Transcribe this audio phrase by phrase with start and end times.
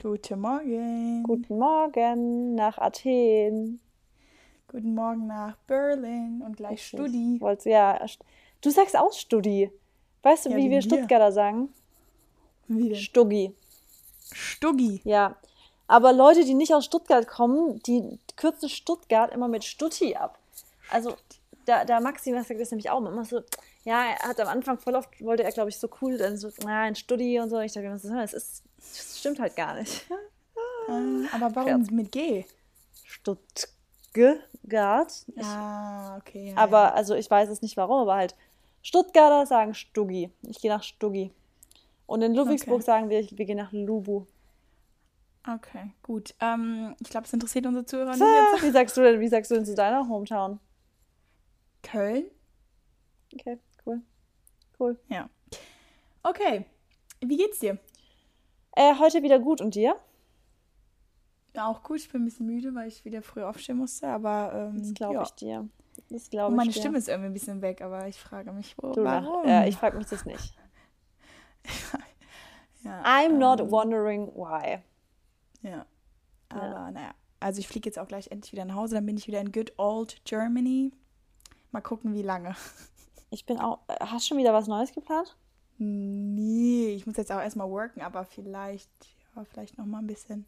[0.00, 1.24] Guten Morgen.
[1.24, 3.80] Guten Morgen nach Athen.
[4.68, 7.40] Guten Morgen nach Berlin und gleich Studi.
[7.40, 7.98] Wollt's, ja,
[8.60, 9.72] du sagst auch Studi.
[10.22, 10.82] Weißt du, Ja, wie wir.
[10.82, 11.74] Stuttgarter sagen?
[12.68, 12.96] Wie denn?
[12.98, 13.56] Stuggi.
[14.32, 15.00] Stuggi.
[15.02, 15.34] Ja.
[15.88, 20.38] Aber Leute, die nicht aus Stuttgart kommen, die kürzen Stuttgart immer mit Stutti ab.
[20.90, 21.16] Also,
[21.68, 23.40] da, da Maxi sagt das nämlich auch immer so,
[23.84, 26.50] ja, er hat am Anfang voll oft, wollte er, glaube ich, so cool, dann so,
[26.64, 27.60] na, ein Studi und so.
[27.60, 30.06] Ich dachte das ist, das stimmt halt gar nicht.
[30.88, 31.90] Ähm, aber warum Scherz.
[31.90, 32.44] mit G?
[33.04, 35.26] Stuttgart.
[35.36, 36.50] Ich, Ah, okay.
[36.50, 38.34] Ja, aber, also, ich weiß es nicht warum, aber halt,
[38.82, 40.30] Stuttgarter sagen Stuggi.
[40.42, 41.32] Ich gehe nach Stuggi.
[42.06, 42.84] Und in Ludwigsburg Okay.
[42.84, 44.24] sagen wir, wir gehen nach Lubu.
[45.46, 45.54] ja.
[45.54, 46.34] Okay, gut.
[46.40, 48.62] Ähm, ich glaube, es interessiert unsere Zuhörer nicht jetzt.
[48.62, 50.58] Wie sagst du denn, wie sagst du denn zu deiner Hometown?
[51.82, 52.24] Köln?
[53.34, 54.00] Okay, cool.
[54.78, 54.98] Cool.
[55.08, 55.28] Ja.
[56.22, 56.64] Okay.
[57.20, 57.78] Wie geht's dir?
[58.76, 59.96] Äh, heute wieder gut und dir?
[61.56, 61.98] Auch gut.
[61.98, 65.14] Ich bin ein bisschen müde, weil ich wieder früh aufstehen musste, aber ähm, Das glaube
[65.14, 65.22] ja.
[65.22, 65.68] ich dir.
[66.10, 66.78] Das Und glaube ich meine dir.
[66.80, 69.48] Stimme ist irgendwie ein bisschen weg, aber ich frage mich, wo, Du warum?
[69.48, 70.54] Ja, ich frage mich das nicht.
[72.84, 74.78] Ja, I'm ähm, not wondering why.
[75.62, 75.84] Ja.
[76.48, 77.10] Aber naja.
[77.40, 79.50] Also ich fliege jetzt auch gleich endlich wieder nach Hause, dann bin ich wieder in
[79.50, 80.92] good old Germany.
[81.72, 82.54] Mal gucken, wie lange.
[83.30, 83.80] Ich bin auch.
[84.00, 85.36] Hast du schon wieder was Neues geplant?
[85.76, 88.88] Nee, ich muss jetzt auch erstmal worken, aber vielleicht,
[89.36, 90.46] ja, vielleicht noch mal ein bisschen.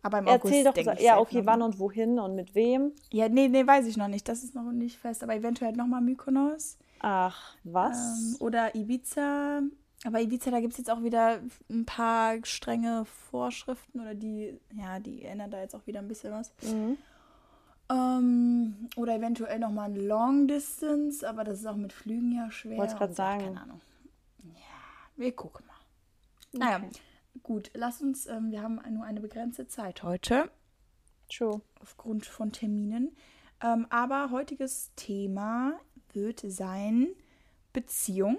[0.00, 0.94] Aber im Erzähl August, doch.
[0.94, 2.92] ich, Ja, okay, wann und wohin und mit wem?
[3.10, 4.28] Ja, nee, nee, weiß ich noch nicht.
[4.28, 6.78] Das ist noch nicht fest, aber eventuell noch mal Mykonos.
[7.00, 7.96] Ach, was?
[7.98, 9.62] Ähm, oder Ibiza.
[10.04, 15.00] Aber Ibiza, da gibt es jetzt auch wieder ein paar strenge Vorschriften oder die, ja,
[15.00, 16.52] die ändern da jetzt auch wieder ein bisschen was.
[16.62, 16.98] Mhm.
[17.90, 22.78] Ähm, oder eventuell nochmal ein Long Distance, aber das ist auch mit Flügen ja schwer.
[22.78, 23.44] Und ja, sagen.
[23.44, 23.80] Keine Ahnung.
[24.42, 24.52] Ja,
[25.16, 26.58] wir gucken mal.
[26.58, 26.88] Naja, Okay.
[27.42, 30.50] gut, lass uns, ähm, wir haben nur eine begrenzte Zeit heute,
[31.28, 31.60] True.
[31.80, 33.16] aufgrund von Terminen.
[33.62, 35.78] Ähm, aber heutiges Thema
[36.12, 37.08] wird sein
[37.72, 38.38] Beziehung.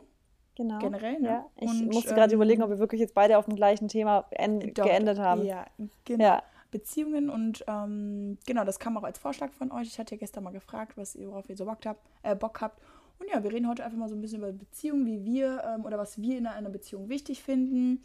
[0.55, 0.79] Genau.
[0.79, 1.27] Generell, ne?
[1.27, 1.45] Ja.
[1.57, 4.21] Ich Und, musste gerade ähm, überlegen, ob wir wirklich jetzt beide auf dem gleichen Thema
[4.31, 5.43] Doch, geendet haben.
[5.45, 5.65] Ja,
[6.05, 6.23] genau.
[6.23, 6.43] Ja.
[6.75, 9.87] Beziehungen und ähm, genau, das kam auch als Vorschlag von euch.
[9.87, 12.59] Ich hatte ja gestern mal gefragt, was ihr, worauf ihr so Bock habt, äh, Bock
[12.59, 12.81] habt.
[13.17, 15.85] Und ja, wir reden heute einfach mal so ein bisschen über Beziehungen, wie wir ähm,
[15.85, 18.03] oder was wir in einer Beziehung wichtig finden.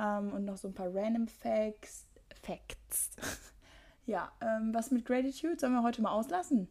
[0.00, 2.08] Ähm, und noch so ein paar random Facts.
[2.42, 3.10] Facts.
[4.06, 6.66] ja, ähm, was mit Gratitude sollen wir heute mal auslassen?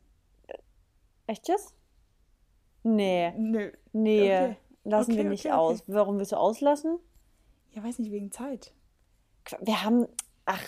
[1.27, 1.73] Echt jetzt?
[2.83, 3.31] Nee.
[3.37, 3.71] Nö.
[3.93, 4.23] Nee.
[4.23, 4.57] Okay.
[4.83, 5.59] Lassen Okay, wir nicht okay, okay.
[5.59, 5.83] aus.
[5.87, 6.99] Warum willst du auslassen?
[7.71, 8.73] Ja, weiß nicht, wegen Zeit.
[9.61, 10.07] Wir haben,
[10.45, 10.63] ach,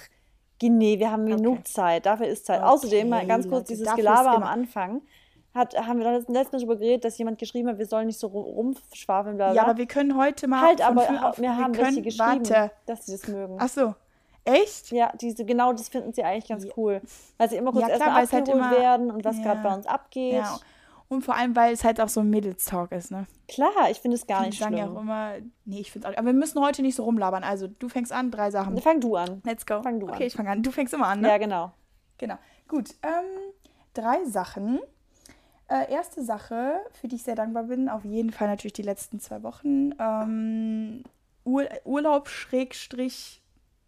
[0.68, 1.64] nee, wir haben genug Okay.
[1.64, 2.06] Zeit.
[2.06, 2.60] Dafür ist Zeit.
[2.60, 5.02] Okay, Außerdem, mal ganz kurz, Leute, dieses Gelaber am Anfang.
[5.56, 8.08] Hat, haben wir doch letztens letztes Mal darüber geredet, dass jemand geschrieben hat, wir sollen
[8.08, 9.56] nicht so rum- rumschwafeln, bla bla.
[9.56, 10.62] Ja, aber wir können heute mal.
[10.62, 12.72] halt, aber auf- wir haben welche geschrieben, Warte.
[12.86, 13.56] dass sie das mögen.
[13.60, 13.96] Ach so.
[14.46, 14.92] Echt?
[14.92, 16.72] Ja, diese, genau das finden sie eigentlich ganz Ja.
[16.78, 17.02] cool.
[17.38, 19.44] Weil sie immer kurz Ja, erstmal halt abgeholt immer- werden und was Ja.
[19.44, 20.34] gerade bei uns abgeht.
[20.34, 20.60] Ja.
[21.10, 23.26] Und vor allem, weil es halt auch so ein Mädels-Talk ist, ne?
[23.48, 24.96] Klar, ich finde es gar Die nicht sagen ja schlimm.
[24.98, 25.34] auch immer,
[25.66, 27.44] nee, ich finde auch, aber wir müssen heute nicht so rumlabern.
[27.44, 28.78] Also, du fängst an, drei Sachen.
[28.78, 29.42] Fang du an.
[29.44, 29.82] Let's go.
[29.82, 30.22] fang du okay, an.
[30.28, 30.62] ich fange an.
[30.64, 31.28] Du fängst immer an, ne?
[31.30, 31.72] Ja, genau.
[32.20, 32.36] Genau.
[32.68, 32.92] Gut.
[33.02, 33.54] Ähm,
[33.96, 34.80] drei Sachen.
[35.68, 39.20] Äh, erste Sache, für die ich sehr dankbar bin, auf jeden Fall natürlich die letzten
[39.20, 39.92] zwei Wochen.
[40.00, 41.04] Ähm,
[41.44, 43.42] Ur Urlaub Schrägstrich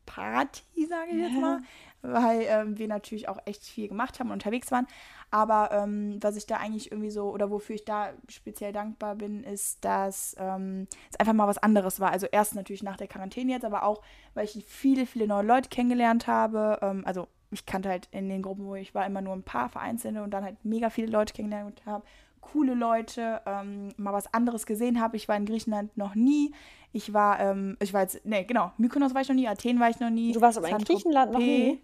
[0.07, 1.39] Party, sage ich jetzt Ja.
[1.39, 1.61] mal.
[2.01, 4.87] Weil ähm, wir natürlich auch echt viel gemacht haben und unterwegs waren.
[5.29, 9.43] Aber ähm, was ich da eigentlich irgendwie so, oder wofür ich da speziell dankbar bin,
[9.43, 12.11] ist, dass ähm, es einfach mal was anderes war.
[12.11, 14.01] Also erst natürlich nach der Quarantäne jetzt, aber auch,
[14.33, 16.79] weil ich viele, viele neue Leute kennengelernt habe.
[16.81, 19.69] Ähm, also ich kannte halt in den Gruppen, wo ich war, immer nur ein paar
[19.69, 22.03] Vereinzelte und dann halt mega viele Leute kennengelernt habe.
[22.39, 25.15] Coole Leute, ähm, mal was anderes gesehen habe.
[25.15, 26.53] Ich war in Griechenland noch nie.
[26.91, 29.89] Ich war, ähm, ich war jetzt, nee, genau, Mykonos war ich noch nie, Athen war
[29.89, 30.31] ich noch nie.
[30.31, 31.79] Du warst aber in Griechenland noch nie?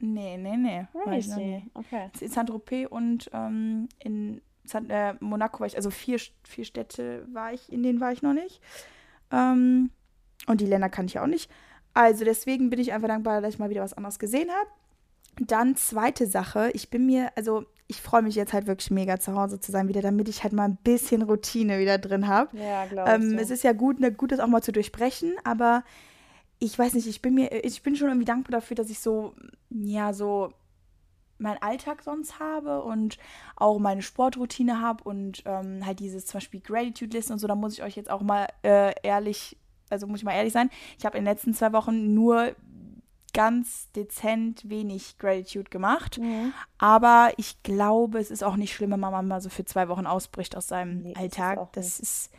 [0.00, 0.86] Nee, nee, nee.
[1.04, 1.64] Crazy.
[1.74, 2.10] Okay.
[2.20, 7.52] In Saint-Tropez und ähm, in San, äh, Monaco war ich, also vier, vier Städte war
[7.52, 8.60] ich, in denen war ich noch nicht.
[9.32, 9.90] Ähm,
[10.46, 11.50] und die Länder kann ich auch nicht.
[11.94, 14.68] Also deswegen bin ich einfach dankbar, dass ich mal wieder was anderes gesehen habe.
[15.40, 19.34] Dann zweite Sache, ich bin mir, also ich freue mich jetzt halt wirklich mega zu
[19.34, 22.56] Hause zu sein wieder, damit ich halt mal ein bisschen Routine wieder drin habe.
[22.56, 23.40] Ja, glaube Ähm, ich.
[23.40, 25.84] es ist ja gut, ne, gut, das auch mal zu durchbrechen, aber
[26.58, 29.34] ich weiß nicht, ich bin mir, ich bin schon irgendwie dankbar dafür, dass ich so,
[29.70, 30.52] ja, so
[31.38, 33.16] meinen Alltag sonst habe und
[33.54, 37.74] auch meine Sportroutine habe und ähm, halt dieses zum Beispiel Gratitude-Listen und so, da muss
[37.74, 39.56] ich euch jetzt auch mal äh, ehrlich,
[39.88, 40.68] also muss ich mal ehrlich sein,
[40.98, 42.56] ich habe in den letzten zwei Wochen nur
[43.34, 46.18] ganz dezent wenig Gratitude gemacht.
[46.18, 46.52] Mhm.
[46.78, 50.06] Aber ich glaube, es ist auch nicht schlimm, wenn man mal so für zwei Wochen
[50.06, 51.58] ausbricht aus seinem Nee, ist Alltag.
[51.58, 52.32] auch Das ist.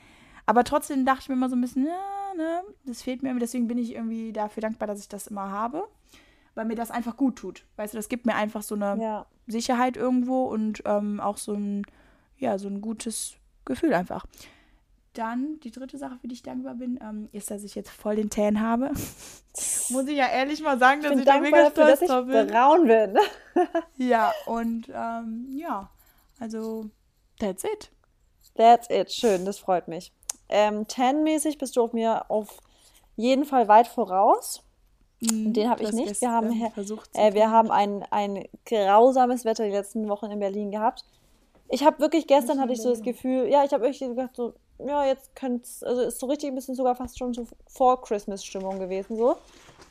[0.46, 2.64] Aber trotzdem dachte ich mir immer so ein bisschen, ja, ne?
[2.86, 5.88] Das fehlt mir, deswegen bin ich irgendwie dafür dankbar, dass ich das immer habe,
[6.56, 7.66] weil mir das einfach gut tut.
[7.76, 9.26] Weißt du, das gibt mir einfach so eine Ja.
[9.48, 11.86] Sicherheit irgendwo und ähm, auch so ein,
[12.38, 13.34] ja, so ein gutes
[13.66, 14.26] Gefühl einfach.
[15.14, 18.16] Dann die dritte Sache, für die ich dankbar bin, ähm, ist, dass ich jetzt voll
[18.16, 18.92] den Tan habe.
[19.90, 22.02] Muss ich ja ehrlich mal sagen, Ich dass bin ich da mega dafür, dass stolz
[22.02, 22.48] ich drauf bin.
[22.48, 23.18] braun bin.
[23.98, 25.90] Ja, und ähm, ja,
[26.40, 26.90] also
[27.40, 27.92] that's it.
[28.56, 29.12] That's it.
[29.12, 30.14] Schön, das freut mich.
[30.50, 32.58] Ähm, Tan-mäßig bist du auf mir auf
[33.16, 34.64] jeden Fall weit voraus.
[35.22, 36.22] Den habe ich nicht.
[36.22, 40.72] Wir haben, versucht, äh, wir haben ein, ein grausames Wetter die letzten Wochen in Berlin
[40.72, 41.04] gehabt.
[41.68, 43.02] Ich habe wirklich, gestern in hatte ich so das.
[43.02, 46.50] Gefühl, ja, ich habe wirklich gedacht, so, ja, jetzt könnte es, also ist so richtig
[46.50, 49.36] ein bisschen sogar fast schon so vor Christmas-Stimmung gewesen, so.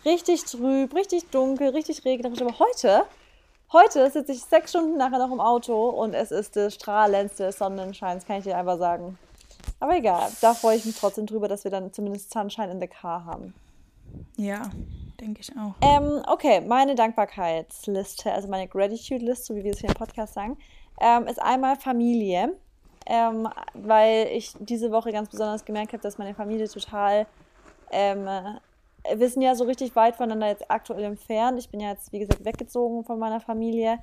[0.06, 2.40] Richtig trüb, richtig dunkel, richtig regnerisch.
[2.40, 3.04] Aber heute,
[3.72, 8.16] heute sitze ich sechs Stunden nachher noch im Auto und es ist der strahlendste Sonnenschein,
[8.16, 9.18] das kann ich dir einfach sagen.
[9.80, 12.88] Aber egal, da freue ich mich trotzdem drüber, dass wir dann zumindest Sunshine in the
[12.88, 13.54] Car haben.
[14.36, 14.70] Ja,
[15.20, 15.74] denke ich auch.
[15.82, 20.56] Ähm, okay, meine Dankbarkeitsliste, also meine Gratitude-List, so wie wir es hier im Podcast sagen,
[21.00, 22.56] ähm, ist einmal Familie,
[23.06, 27.26] ähm, weil ich diese Woche ganz besonders gemerkt habe, dass meine Familie total,
[27.90, 31.58] ähm, äh, wir sind ja so richtig weit voneinander jetzt aktuell entfernt.
[31.58, 33.98] Ich bin ja jetzt, wie gesagt, weggezogen von meiner Familie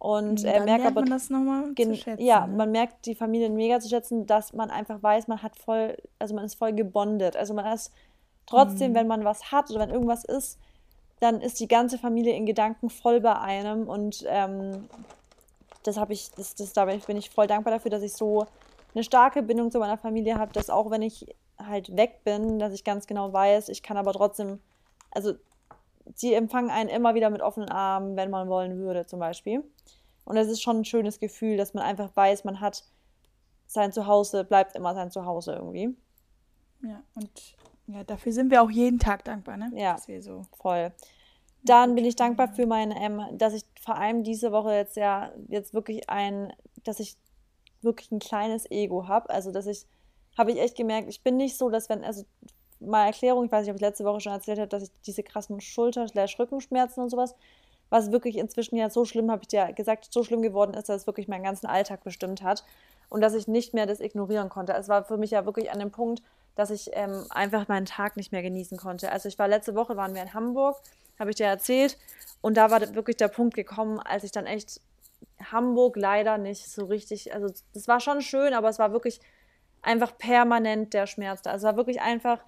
[0.00, 2.24] und äh, Dann merke lernt aber man das nochmal zu schätzen.
[2.24, 2.56] Ja, ne?
[2.56, 6.34] man merkt die Familien mega zu schätzen, dass man einfach weiß, man hat voll, also
[6.34, 7.36] man ist voll gebondet.
[7.36, 7.92] Also man ist
[8.46, 10.58] trotzdem, wenn man was hat oder wenn irgendwas ist,
[11.20, 14.88] dann ist die ganze Familie in Gedanken voll bei einem und ähm,
[15.82, 18.14] das habe ich, das, das, da bin ich, bin ich voll dankbar dafür, dass ich
[18.14, 18.46] so
[18.94, 21.26] eine starke Bindung zu meiner Familie habe, dass auch wenn ich
[21.58, 24.60] halt weg bin, dass ich ganz genau weiß, ich kann aber trotzdem,
[25.10, 25.34] also
[26.14, 29.64] sie empfangen einen immer wieder mit offenen Armen, wenn man wollen würde, zum Beispiel.
[30.24, 32.84] Und es ist schon ein schönes Gefühl, dass man einfach weiß, man hat
[33.66, 35.96] sein Zuhause, bleibt immer sein Zuhause irgendwie.
[36.82, 37.30] Ja, und
[37.86, 39.70] ja, dafür sind wir auch jeden Tag dankbar, ne?
[39.74, 39.96] Ja.
[40.20, 40.42] So.
[40.58, 40.92] Voll.
[41.62, 45.32] Dann bin ich dankbar für mein, ähm, dass ich vor allem diese Woche jetzt ja
[45.48, 46.52] jetzt wirklich ein,
[46.84, 47.16] dass ich
[47.82, 49.30] wirklich ein kleines Ego habe.
[49.30, 49.86] Also dass ich,
[50.38, 52.24] habe ich echt gemerkt, ich bin nicht so, dass wenn, also
[52.80, 55.22] mal Erklärung, ich weiß nicht, ob ich letzte Woche schon erzählt habe, dass ich diese
[55.22, 57.34] krassen Schulter-Rückenschmerzen und sowas,
[57.90, 61.02] was wirklich inzwischen ja so schlimm, habe ich dir gesagt, so schlimm geworden ist, dass
[61.02, 62.64] es wirklich meinen ganzen Alltag bestimmt hat
[63.08, 64.72] und dass ich nicht mehr das ignorieren konnte.
[64.72, 66.22] Es war für mich ja wirklich an dem Punkt,
[66.54, 69.10] dass ich ähm, einfach meinen Tag nicht mehr genießen konnte.
[69.10, 70.80] Also ich war letzte Woche, waren wir in Hamburg,
[71.18, 71.98] habe ich dir erzählt
[72.40, 74.80] und da war wirklich der Punkt gekommen, als ich dann echt
[75.52, 79.20] Hamburg leider nicht so richtig, also das war schon schön, aber es war wirklich
[79.82, 81.50] einfach permanent der Schmerz da.
[81.50, 82.40] Also es war wirklich einfach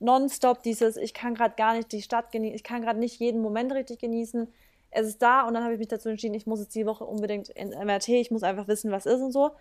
[0.00, 3.40] nonstop dieses, ich kann gerade gar nicht die Stadt genießen, ich kann gerade nicht jeden
[3.40, 4.48] Moment richtig genießen.
[4.90, 7.04] Es ist da und dann habe ich mich dazu entschieden, ich muss jetzt die Woche
[7.04, 9.52] unbedingt in MRT, ich muss einfach wissen, was ist und so.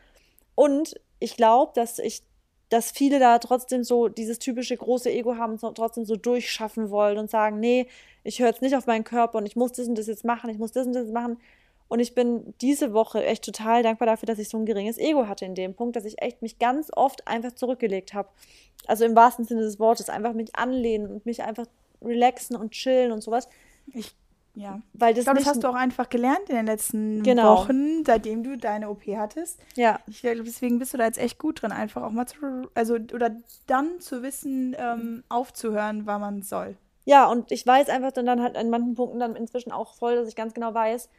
[0.55, 2.23] Und ich glaube, dass ich,
[2.69, 7.17] dass viele da trotzdem so dieses typische große Ego haben, so, trotzdem so durchschaffen wollen
[7.17, 7.87] und sagen, nee,
[8.23, 10.49] ich höre jetzt nicht auf meinen Körper und ich muss das und das jetzt machen,
[10.49, 11.37] ich muss das und das machen.
[11.89, 15.27] Und ich bin diese Woche echt total dankbar dafür, dass ich so ein geringes Ego
[15.27, 18.29] hatte in dem Punkt, dass ich echt mich ganz oft einfach zurückgelegt habe.
[18.87, 21.65] Also im wahrsten Sinne des Wortes, einfach mich anlehnen und mich einfach
[22.01, 23.49] relaxen und chillen und sowas.
[23.93, 24.15] Ich,
[24.53, 24.81] ja.
[24.93, 27.55] Weil das Ich glaube, das hast du auch einfach gelernt in den letzten Genau.
[27.57, 29.59] Wochen, seitdem du deine OP hattest.
[29.75, 32.37] Ja, Ich glaube, deswegen bist du da jetzt echt gut drin, einfach auch mal zu,
[32.75, 33.35] also, oder
[33.65, 36.77] dann zu wissen, ähm, aufzuhören, wann man soll.
[37.05, 40.15] Ja, und ich weiß einfach dann, dann halt an manchen Punkten dann inzwischen auch voll,
[40.15, 41.09] dass ich ganz genau weiß,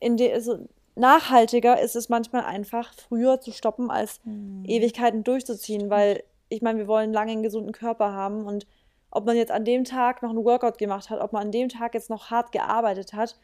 [0.00, 4.20] in de, also nachhaltiger ist es manchmal einfach früher zu stoppen, als
[4.64, 8.66] Ewigkeiten durchzuziehen, weil ich meine, wir wollen lange einen gesunden Körper haben und
[9.12, 11.68] ob man jetzt an dem Tag noch einen Workout gemacht hat, ob man an dem
[11.68, 13.38] Tag jetzt noch hart gearbeitet hat,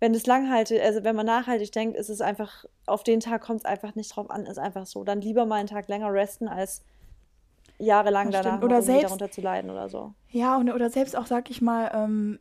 [0.00, 3.60] wenn es langhaltig, also wenn man nachhaltig denkt, ist es einfach, auf den Tag kommt
[3.60, 5.04] es einfach nicht drauf an, ist einfach so.
[5.04, 6.82] Dann lieber mal einen Tag länger resten, als
[7.78, 10.12] jahrelang danach Oder selbst- darunter zu leiden oder so.
[10.30, 12.38] Ja, und, oder selbst auch, sag ich mal, ähm,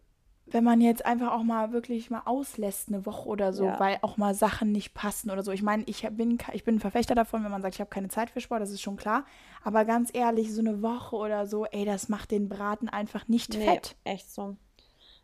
[0.53, 3.79] wenn man jetzt einfach auch mal wirklich mal auslässt eine Woche oder so, Ja.
[3.79, 5.51] weil auch mal Sachen nicht passen oder so.
[5.51, 8.09] Ich meine, ich bin, ich bin ein Verfechter davon, wenn man sagt, ich habe keine
[8.09, 9.25] Zeit für Sport, das ist schon klar.
[9.63, 13.53] Aber ganz ehrlich, so eine Woche oder so, ey, das macht den Braten einfach nicht
[13.53, 13.95] Nee, fett.
[14.03, 14.55] echt so.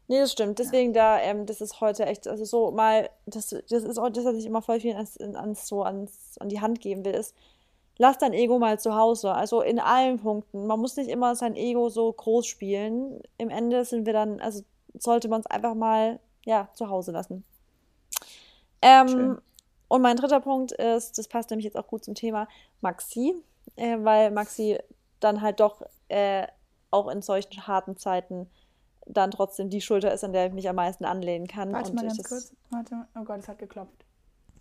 [0.10, 0.58] Nee, das stimmt.
[0.60, 4.24] Deswegen da, ähm, das ist heute echt, also so mal, das, das ist auch das,
[4.24, 7.36] was ich immer voll viel ans, ans, so ans, an die Hand geben will, ist,
[7.98, 9.34] lass dein Ego mal zu Hause.
[9.34, 10.66] Also in allen Punkten.
[10.66, 13.22] Man muss nicht immer sein Ego so groß spielen.
[13.38, 14.62] Im Ende sind wir dann, also
[14.94, 17.44] sollte man es einfach mal, ja, zu Hause lassen.
[18.82, 19.42] Ähm,
[19.88, 22.48] und mein dritter Punkt ist, das passt nämlich jetzt auch gut zum Thema,
[22.82, 23.34] Maxi,
[23.76, 24.78] äh, weil Maxi
[25.20, 26.48] dann halt doch äh,
[26.92, 28.50] auch in solchen harten Zeiten
[29.06, 31.72] dann trotzdem die Schulter ist, an der ich mich am meisten anlehnen kann.
[31.72, 32.54] Warte und mal ganz kurz.
[32.70, 33.08] Warte mal.
[33.16, 34.06] Oh Gott, es hat geklopft.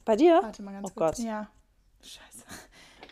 [0.04, 0.40] Bei dir?
[0.42, 1.18] Warte mal ganz Oh kurz.
[1.18, 1.26] Gott.
[1.26, 1.48] Ja.
[2.00, 2.44] Scheiße.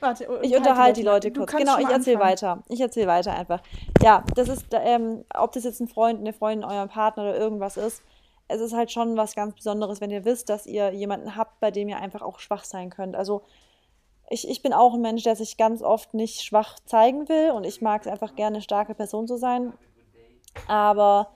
[0.04, 1.52] Warte, Ich unterhalte die Leute kurz.
[1.52, 2.62] Genau, ich erzähle weiter.
[2.68, 3.60] Ich erzähle weiter einfach.
[4.02, 7.76] Ja, das ist, ähm, ob das jetzt ein Freund, eine Freundin, euer Partner oder irgendwas
[7.76, 8.02] ist,
[8.48, 11.70] es ist halt schon was ganz Besonderes, wenn ihr wisst, dass ihr jemanden habt, bei
[11.70, 13.16] dem ihr einfach auch schwach sein könnt.
[13.16, 13.42] Also
[14.28, 17.64] ich, ich bin auch ein Mensch, der sich ganz oft nicht schwach zeigen will und
[17.64, 19.72] ich mag es einfach gerne, eine starke Person zu sein.
[20.68, 21.30] Aber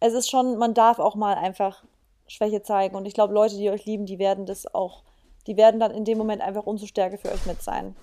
[0.00, 1.84] es ist schon, man darf auch mal einfach
[2.26, 2.96] Schwäche zeigen.
[2.96, 5.02] Und ich glaube, Leute, die euch lieben, die werden das auch,
[5.46, 7.96] die werden dann in dem Moment einfach umso stärker für euch mit sein.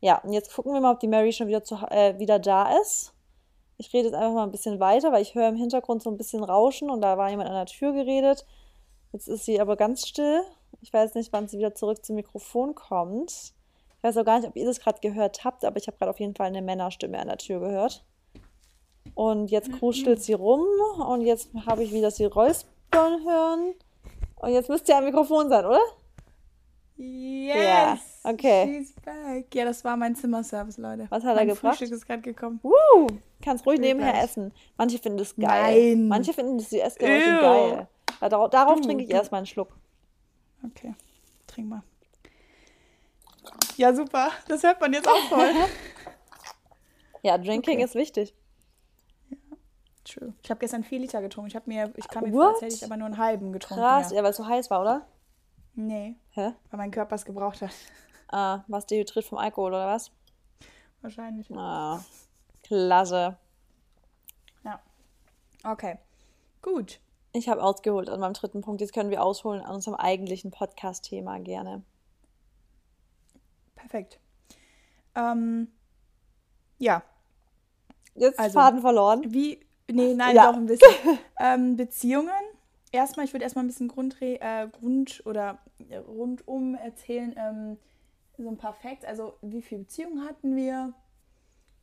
[0.00, 2.76] Ja, und jetzt gucken wir mal, ob die Mary schon wieder, zu, äh, wieder da
[2.80, 3.12] ist.
[3.78, 6.16] Ich rede jetzt einfach mal ein bisschen weiter, weil ich höre im Hintergrund so ein
[6.16, 8.44] bisschen Rauschen und da war jemand an der Tür geredet.
[9.12, 10.42] Jetzt ist sie aber ganz still.
[10.80, 13.30] Ich weiß nicht, wann sie wieder zurück zum Mikrofon kommt.
[13.30, 16.10] Ich weiß auch gar nicht, ob ihr das gerade gehört habt, aber ich habe gerade
[16.10, 18.04] auf jeden Fall eine Männerstimme an der Tür gehört.
[19.14, 20.64] Und jetzt kruschelt sie rum
[21.06, 23.74] und jetzt habe ich wieder sie räuspern hören.
[24.36, 25.80] Und jetzt müsste ja am Mikrofon sein, oder?
[27.04, 28.20] Yes!
[28.24, 28.66] Ja, okay.
[28.78, 29.52] She's back.
[29.54, 31.06] Ja, das war mein Zimmerservice, Leute.
[31.10, 31.76] Was hat er mein gebracht?
[31.78, 32.60] Frühstück ist gerade gekommen.
[32.62, 33.06] Uh,
[33.42, 34.24] kannst ruhig nebenher gleich.
[34.24, 34.52] essen.
[34.76, 35.96] Manche finden das geil.
[35.96, 36.08] Nein.
[36.08, 37.88] Manche finden das die Essgeräusche geil.
[38.20, 39.70] Darauf darauf Du, trinke ich du- erstmal einen Schluck.
[40.64, 40.94] Okay,
[41.48, 41.82] trink mal.
[43.76, 44.30] Ja, super.
[44.46, 45.50] Das hört man jetzt auch voll.
[47.24, 47.84] Ja, Drinking Okay.
[47.84, 48.34] ist wichtig.
[50.04, 50.34] True.
[50.42, 51.48] Ich habe gestern vier Liter getrunken.
[51.48, 53.80] Ich habe mir, ich kam mir vor, als hätte ich aber nur einen halben getrunken.
[53.82, 54.16] Krass, Ja.
[54.16, 55.06] ja, weil es so heiß war, oder?
[55.74, 56.52] Nee, Hä?
[56.70, 57.70] weil mein Körper es gebraucht hat.
[58.28, 60.10] Ah, was Dehydriert vom Alkohol, oder was?
[61.02, 61.50] Wahrscheinlich.
[61.54, 62.02] Ah,
[62.62, 63.36] klasse.
[64.64, 64.80] Ja.
[65.64, 65.98] Okay.
[66.62, 67.00] Gut.
[67.34, 68.80] Ich habe ausgeholt an meinem dritten Punkt.
[68.80, 71.82] Jetzt können wir ausholen an unserem eigentlichen Podcast-Thema gerne.
[73.74, 74.18] Perfekt.
[75.14, 75.68] Ähm,
[76.78, 77.02] ja,
[78.14, 79.32] Jetzt Also- Faden verloren.
[79.32, 79.58] wie,
[79.90, 80.50] nee, nein, Ja.
[80.50, 80.88] doch ein bisschen.
[81.40, 82.30] ähm, Beziehungen.
[82.92, 85.58] Erstmal, ich würde erstmal ein bisschen Grundre äh, Grund oder
[85.88, 87.78] äh, rundum erzählen, ähm,
[88.38, 89.04] so ein paar Facts.
[89.04, 90.92] Also, wie viele Beziehungen hatten wir?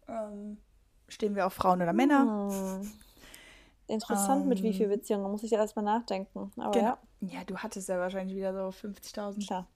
[0.07, 0.57] Ähm,
[1.07, 2.49] stehen wir auf Frauen oder Männer?
[2.51, 2.91] Hm.
[3.87, 4.97] Interessant, mit wie vielen Ähm.
[4.99, 5.23] Beziehungen.
[5.23, 6.51] Da muss ich ja erstmal nachdenken.
[6.57, 6.87] Aber Genau.
[6.89, 9.45] ja, Ja, du hattest ja wahrscheinlich wieder so 50.000.
[9.47, 9.67] klar.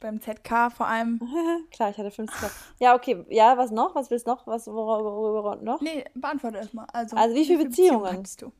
[0.00, 1.18] Beim ZK vor allem.
[1.70, 2.40] klar, ich hatte 50.
[2.40, 2.52] Jahre.
[2.78, 3.24] Ja, okay.
[3.30, 3.94] Ja, was noch?
[3.94, 4.46] Was willst du noch?
[4.46, 5.80] Was worüber, worüber noch?
[5.80, 6.86] Nee, beantworte erstmal.
[6.92, 8.18] Also, Also, wie viele Beziehungen?
[8.18, 8.52] hattest du?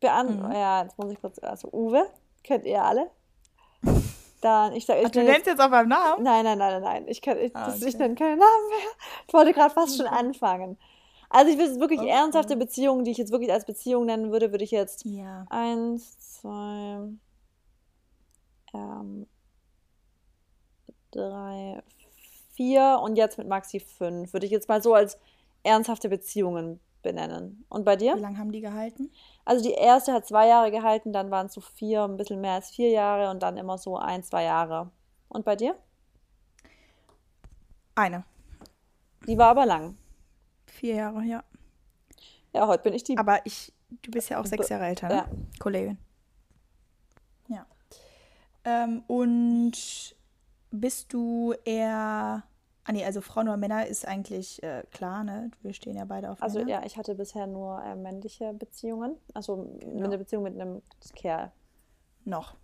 [0.00, 0.52] Bean Mhm.
[0.52, 1.38] Ja, jetzt muss ich kurz.
[1.38, 2.06] Also, Uwe,
[2.42, 3.10] kennt ihr alle?
[4.40, 6.22] Dann, ich sag, ich Ach, du nenne nennst jetzt auf meinem Namen?
[6.22, 7.08] Nein, nein, nein, nein, nein.
[7.08, 8.02] Ich, kann, ich, Ah, das, ich okay.
[8.02, 8.90] nenne keine Namen mehr.
[9.26, 10.76] Ich wollte gerade fast schon anfangen.
[11.30, 12.10] Also ich will jetzt wirklich Okay.
[12.10, 15.46] ernsthafte Beziehungen, die ich jetzt wirklich als Beziehung nennen würde, würde ich jetzt Ja.
[15.48, 17.08] eins, zwei,
[18.74, 19.26] ähm,
[21.10, 21.82] drei,
[22.54, 24.32] vier und jetzt mit Maxi fünf.
[24.32, 25.18] Würde ich jetzt mal so als
[25.62, 27.64] ernsthafte Beziehungen benennen.
[27.68, 28.14] Und bei dir?
[28.16, 29.10] Wie lange haben die gehalten?
[29.44, 32.54] Also die erste hat zwei Jahre gehalten, dann waren es so vier, ein bisschen mehr
[32.54, 34.90] als vier Jahre und dann immer so ein, zwei Jahre.
[35.28, 35.76] Und bei dir?
[37.94, 38.24] Eine.
[39.26, 39.96] Die war aber lang.
[40.66, 41.44] Vier Jahre, ja.
[42.52, 43.18] Ja, heute bin ich die.
[43.18, 43.72] Aber ich,
[44.02, 45.14] du bist ja auch sechs Jahre älter, ne?
[45.14, 45.26] Ja.
[45.58, 45.98] Kollegin.
[47.48, 47.66] Ja.
[48.64, 49.72] Ähm, und
[50.70, 52.44] bist du eher.
[52.86, 55.50] Ah nee, also Frauen oder Männer ist eigentlich äh, klar, ne?
[55.62, 56.70] Wir stehen ja beide auf Also Männer.
[56.70, 59.16] ja, ich hatte bisher nur äh, männliche Beziehungen.
[59.32, 60.04] Also Genau.
[60.04, 60.82] eine Beziehung mit einem
[61.14, 61.50] Kerl.
[62.24, 62.54] Noch.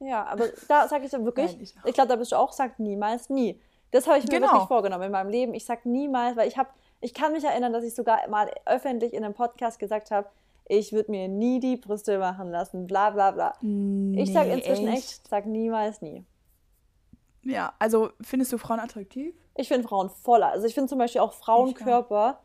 [0.00, 2.78] Ja, aber da sage ich dann wirklich, Nein, ich glaube, da bist du auch, sag
[2.78, 3.58] niemals nie.
[3.90, 4.52] Das habe ich mir Genau.
[4.52, 5.54] wirklich vorgenommen in meinem Leben.
[5.54, 6.68] Ich sag niemals, weil ich habe,
[7.00, 10.28] ich kann mich erinnern, dass ich sogar mal öffentlich in einem Podcast gesagt habe,
[10.66, 13.52] ich würde mir nie die Brüste machen lassen, bla bla bla.
[13.62, 16.22] Ich sage Nee, inzwischen echt, sag niemals nie.
[17.42, 19.34] Ja, also findest du Frauen attraktiv?
[19.54, 20.48] Ich finde Frauen voller.
[20.48, 22.40] Also ich finde zum Beispiel auch Frauenkörper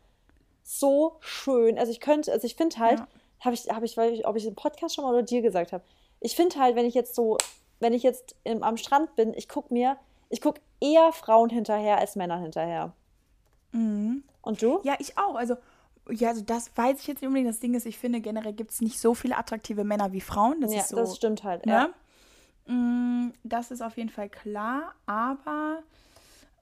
[0.63, 1.77] so schön.
[1.77, 3.07] Also ich könnte, also ich finde halt, Ja.
[3.41, 5.73] habe ich, habe ich, weiß ich, ob ich im Podcast schon mal oder dir gesagt
[5.73, 5.83] habe,
[6.19, 7.37] ich finde halt, wenn ich jetzt so,
[7.79, 9.97] wenn ich jetzt im, am Strand bin, ich gucke mir,
[10.29, 12.93] ich gucke eher Frauen hinterher als Männer hinterher.
[13.73, 14.23] Mhm.
[14.41, 14.79] Und du?
[14.83, 15.35] Ja, ich auch.
[15.35, 15.55] Also,
[16.09, 17.49] ja, also das weiß ich jetzt nicht unbedingt.
[17.49, 20.61] Das Ding ist, ich finde, generell gibt es nicht so viele attraktive Männer wie Frauen.
[20.61, 20.95] Das ja, ist so.
[20.95, 21.65] das stimmt halt.
[21.65, 21.71] Ne?
[21.71, 21.89] Ja.
[22.65, 25.83] Mm, Das ist auf jeden Fall klar, aber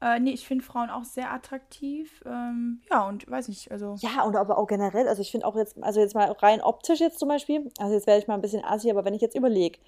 [0.02, 2.24] äh, nee, ich finde Frauen auch sehr attraktiv.
[2.26, 3.96] Ähm, ja, und weiß nicht, also.
[4.00, 7.00] Ja, und aber auch generell, also ich finde auch jetzt, also jetzt mal rein optisch
[7.00, 9.36] jetzt zum Beispiel, also jetzt werde ich mal ein bisschen assi, aber wenn ich jetzt
[9.36, 9.80] überlege,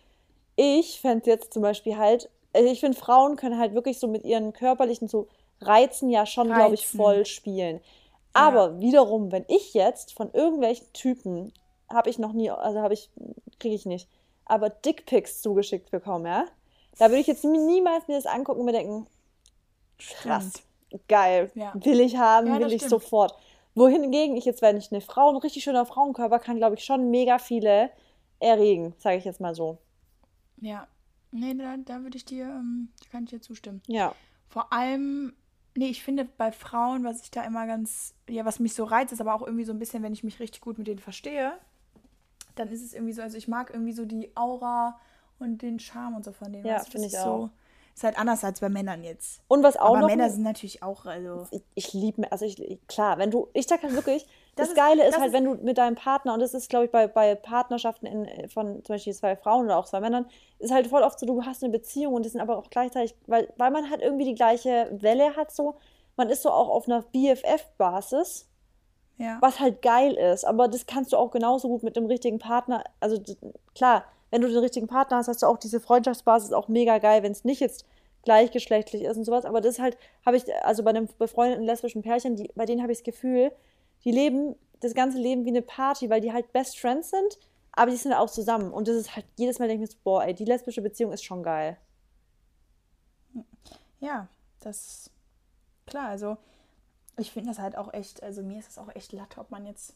[0.55, 4.23] ich fände jetzt zum Beispiel halt, also ich finde Frauen können halt wirklich so mit
[4.23, 5.27] ihren körperlichen so
[5.61, 7.79] Reizen ja schon, glaube ich, voll spielen.
[8.33, 11.53] Aber wiederum, wenn ich jetzt von irgendwelchen Typen,
[11.91, 13.09] habe ich noch nie, also habe ich,
[13.59, 14.07] kriege ich nicht,
[14.45, 16.45] aber Dickpics zugeschickt bekommen, ja,
[16.97, 19.07] da würde ich jetzt niemals mir das angucken und mir denken,
[19.97, 20.53] krass,
[21.07, 21.73] geil, Ja.
[21.75, 22.89] will ich haben, Ja, will ich stimmt.
[22.91, 23.35] sofort.
[23.75, 27.09] Wohingegen ich jetzt, wenn ich eine Frau, ein richtig schöner Frauenkörper, kann, glaube ich, schon
[27.09, 27.89] mega viele
[28.39, 29.79] erregen, sage ich jetzt mal so.
[30.61, 30.87] Ja.
[31.31, 33.81] Nee, da, da würde ich dir, ähm, da kann ich dir zustimmen.
[33.87, 34.13] Ja.
[34.47, 35.33] vor allem,
[35.75, 39.11] nee, ich finde bei Frauen, was ich da immer ganz, ja, was mich so reizt,
[39.11, 41.53] ist aber auch irgendwie so ein bisschen, wenn ich mich richtig gut mit denen verstehe,
[42.55, 44.99] dann ist es irgendwie so, also ich mag irgendwie so die Aura
[45.39, 46.65] und den Charme und so von denen.
[46.65, 47.41] Ja, finde ich ist auch.
[47.41, 47.49] So,
[47.95, 49.41] ist halt anders als bei Männern jetzt.
[49.47, 50.07] Und was auch aber noch.
[50.07, 51.45] Männer sind natürlich auch, also.
[51.51, 52.57] ich, ich liebe, also ich,
[52.87, 55.43] klar, wenn du, ich sag halt wirklich, das, Das Geile ist das halt, ist- wenn
[55.45, 58.95] du mit deinem Partner, und das ist, glaube ich, bei, bei Partnerschaften in, von zum
[58.95, 60.25] Beispiel zwei Frauen oder auch zwei Männern,
[60.59, 63.15] ist halt voll oft so, du hast eine Beziehung und die sind aber auch gleichzeitig,
[63.27, 65.75] weil, weil man halt irgendwie die gleiche Welle hat, so,
[66.15, 68.47] man ist so auch auf einer BFF-Basis,
[69.17, 69.37] Ja.
[69.41, 72.83] was halt geil ist, aber das kannst du auch genauso gut mit dem richtigen Partner,
[72.99, 73.21] also
[73.75, 77.21] klar, wenn du den richtigen Partner hast, hast du auch diese Freundschaftsbasis auch mega geil,
[77.21, 77.85] wenn es nicht jetzt
[78.23, 82.01] gleichgeschlechtlich ist und sowas, aber das ist halt, habe ich, also bei einem befreundeten lesbischen
[82.01, 83.51] Pärchen, die, bei denen habe ich das Gefühl,
[84.03, 87.37] die leben das ganze Leben wie eine Party, weil die halt Best Friends sind,
[87.71, 90.01] aber die sind auch zusammen und das ist halt, jedes Mal denke ich mir so,
[90.03, 91.77] boah, ey, die lesbische Beziehung ist schon geil.
[93.99, 94.27] Ja,
[94.61, 95.09] das
[95.85, 96.37] klar, also
[97.17, 99.65] ich finde das halt auch echt, also mir ist es auch echt latte, ob man
[99.65, 99.95] jetzt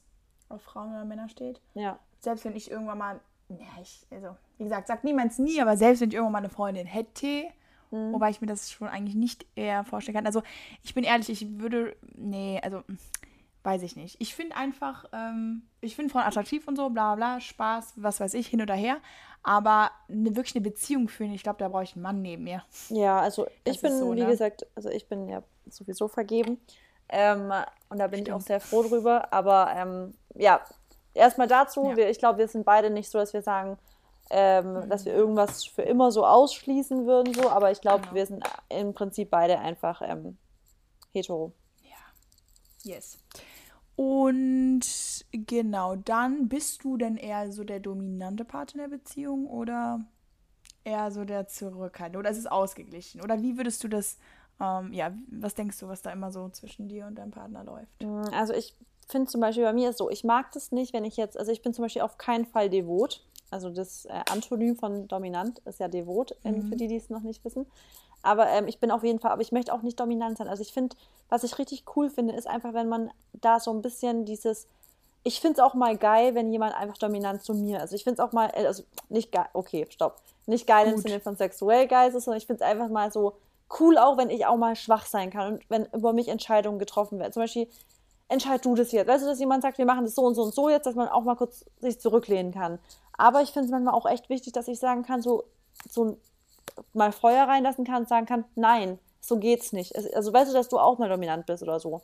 [0.49, 1.59] auf Frauen oder Männer steht.
[1.73, 1.99] Ja.
[2.19, 3.19] Selbst wenn ich irgendwann mal,
[3.49, 6.49] ja, ich, also, wie gesagt, sagt niemals nie, aber selbst wenn ich irgendwann mal eine
[6.49, 7.45] Freundin hätte,
[7.89, 8.11] Mhm.
[8.11, 10.25] wobei ich mir das schon eigentlich nicht eher vorstellen kann.
[10.25, 10.43] Also,
[10.83, 12.83] ich bin ehrlich, ich würde, nee, also,
[13.63, 14.17] weiß ich nicht.
[14.19, 18.33] Ich finde einfach, ähm, ich finde Frauen attraktiv und so, bla bla, Spaß, was weiß
[18.33, 18.97] ich, hin oder her.
[19.41, 22.61] Aber eine, wirklich eine Beziehung führen, ich glaube, da brauche ich einen Mann neben mir.
[22.89, 24.27] Ja, also Das ich bin, so, wie ne?
[24.27, 26.59] gesagt, also ich bin ja sowieso vergeben.
[27.09, 27.51] Ähm,
[27.89, 28.47] und da bin ich auch Stimmt.
[28.47, 29.31] sehr froh drüber.
[29.33, 30.61] Aber ähm, ja,
[31.13, 31.97] erstmal dazu, Ja.
[31.97, 33.77] wir, ich glaube, wir sind beide nicht so, dass wir sagen,
[34.29, 38.13] ähm, dass wir irgendwas für immer so ausschließen würden, so, aber ich glaube, Genau.
[38.15, 40.37] wir sind im Prinzip beide einfach ähm,
[41.13, 41.53] hetero.
[42.83, 43.17] Yes.
[43.95, 44.81] Und
[45.31, 50.01] genau, dann bist du denn eher so der dominante Part in der Beziehung oder
[50.83, 52.19] eher so der zurückhaltende?
[52.19, 53.21] Oder ist es ausgeglichen?
[53.21, 54.17] Oder wie würdest du das,
[54.59, 58.03] ähm, ja, was denkst du, was da immer so zwischen dir und deinem Partner läuft?
[58.03, 58.75] Mm, Also ich
[59.07, 61.51] finde zum Beispiel bei mir ist so, ich mag das nicht, wenn ich jetzt, also
[61.51, 63.23] ich bin zum Beispiel auf keinen Fall devot.
[63.49, 67.21] Also das äh, Antonym von dominant ist ja devot, ähm, für die, die es noch
[67.21, 67.65] nicht wissen.
[68.21, 70.49] Aber ähm, ich bin auf jeden Fall, aber ich möchte auch nicht dominant sein.
[70.49, 70.97] Also ich finde,
[71.29, 74.67] was ich richtig cool finde, ist einfach, wenn man da so ein bisschen dieses,
[75.23, 78.21] ich finde es auch mal geil, wenn jemand einfach dominant zu mir, also ich finde
[78.21, 80.97] es auch mal, äh, also nicht geil, okay, stopp, nicht geil im.
[80.97, 83.37] Sinne von sexuell geil ist, sondern ich finde es einfach mal so
[83.79, 87.19] cool auch, wenn ich auch mal schwach sein kann und wenn über mich Entscheidungen getroffen
[87.19, 87.33] werden.
[87.33, 87.67] Zum Beispiel,
[88.29, 89.07] entscheid du das jetzt.
[89.07, 90.95] Weißt du, dass jemand sagt, wir machen das so und so und so jetzt, dass
[90.95, 92.79] man auch mal kurz sich zurücklehnen kann.
[93.17, 95.43] Aber ich finde es manchmal auch echt wichtig, dass ich sagen kann, so,
[95.89, 96.17] so
[96.93, 99.95] mal Feuer reinlassen kann und sagen kann, nein, so geht's nicht.
[100.15, 102.01] Also weißt du, dass du auch mal dominant bist oder so.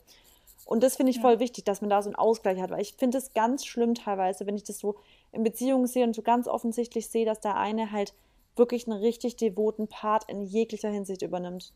[0.66, 1.22] Und das finde ich Ja.
[1.22, 3.94] voll wichtig, dass man da so einen Ausgleich hat, weil ich finde es ganz schlimm
[3.94, 4.96] teilweise, wenn ich das so
[5.30, 8.14] in Beziehungen sehe und so ganz offensichtlich sehe, dass der eine halt
[8.56, 11.72] wirklich einen richtig devoten Part in jeglicher Hinsicht übernimmt.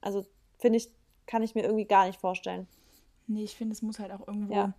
[0.00, 0.24] Also
[0.58, 0.88] finde ich,
[1.26, 2.66] kann ich mir irgendwie gar nicht vorstellen.
[3.26, 4.72] Nee, ich finde, es muss halt auch irgendwo, Ja.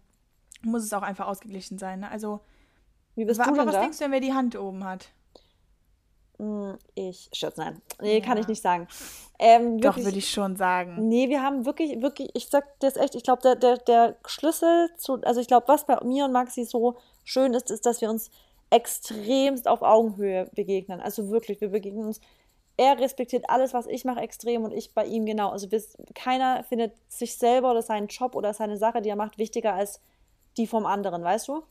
[0.62, 1.99] muss es auch einfach ausgeglichen sein.
[2.01, 2.12] Ne?
[2.12, 2.39] Also,
[3.15, 3.81] Wie bist wa- du aber denn was da?
[3.81, 5.10] denkst du denn, wer die Hand oben hat?
[6.38, 7.81] Hm, Ich, Scherz, nein.
[8.01, 8.41] Nee, kann Ja.
[8.41, 8.88] ich nicht sagen.
[9.39, 11.08] Ähm, Doch, wirklich, würde ich schon sagen.
[11.08, 14.89] Nee, wir haben wirklich, wirklich, ich sag das echt, ich glaube, der, der, der Schlüssel
[14.97, 18.10] zu, also ich glaube, was bei mir und Maxi so schön ist, ist, dass wir
[18.10, 18.29] uns
[18.69, 20.99] extremst auf Augenhöhe begegnen.
[21.01, 22.19] Also wirklich, wir begegnen uns.
[22.78, 25.49] Er respektiert alles, was ich mache, extrem und ich bei ihm genau.
[25.49, 25.82] Also wir,
[26.13, 30.01] keiner findet sich selber oder seinen Job oder seine Sache, die er macht, wichtiger als
[30.58, 31.63] die vom anderen, weißt du?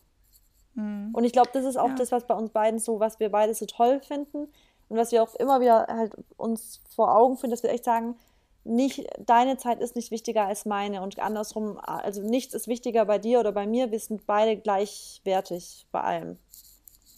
[0.77, 1.11] Hm.
[1.13, 1.95] Und ich glaube, das ist auch Ja.
[1.95, 4.49] das, was bei uns beiden so, was wir beide so toll finden
[4.89, 8.17] und was wir auch immer wieder halt uns vor Augen führen, dass wir echt sagen,
[8.65, 13.19] nicht deine Zeit ist nicht wichtiger als meine und andersrum, also nichts ist wichtiger bei
[13.19, 16.39] dir oder bei mir, wir sind beide gleichwertig bei allem.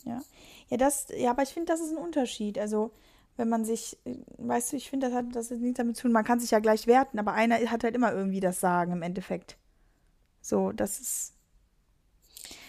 [0.07, 0.21] Ja.
[0.69, 2.59] Ja, das, ja, aber ich finde, das ist ein Unterschied.
[2.59, 2.91] Also,
[3.37, 6.03] wenn man sich, äh, weißt du, ich finde, das hat das hat nichts damit zu
[6.03, 6.13] tun.
[6.13, 9.03] Man kann sich ja gleich werten, aber einer hat halt immer irgendwie das Sagen im
[9.03, 9.59] Endeffekt.
[10.43, 11.35] So, das ist.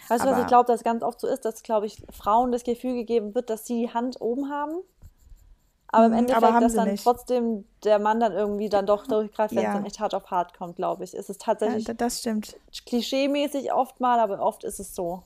[0.10, 2.64] Weißt du, was ich glaube, dass ganz oft so ist, dass, glaube ich, Frauen das
[2.64, 4.82] Gefühl gegeben wird, dass sie die Hand oben haben.
[5.90, 7.04] Aber im Mhm, Endeffekt, aber haben dass dann nicht.
[7.04, 9.74] trotzdem der Mann dann irgendwie dann doch durchgreift, wenn es Ja.
[9.74, 11.14] dann echt hart auf hart kommt, glaube ich.
[11.14, 12.58] Es ist Ja, tatsächlich da- das stimmt.
[12.86, 15.24] klischeemäßig oft mal, aber oft ist es so.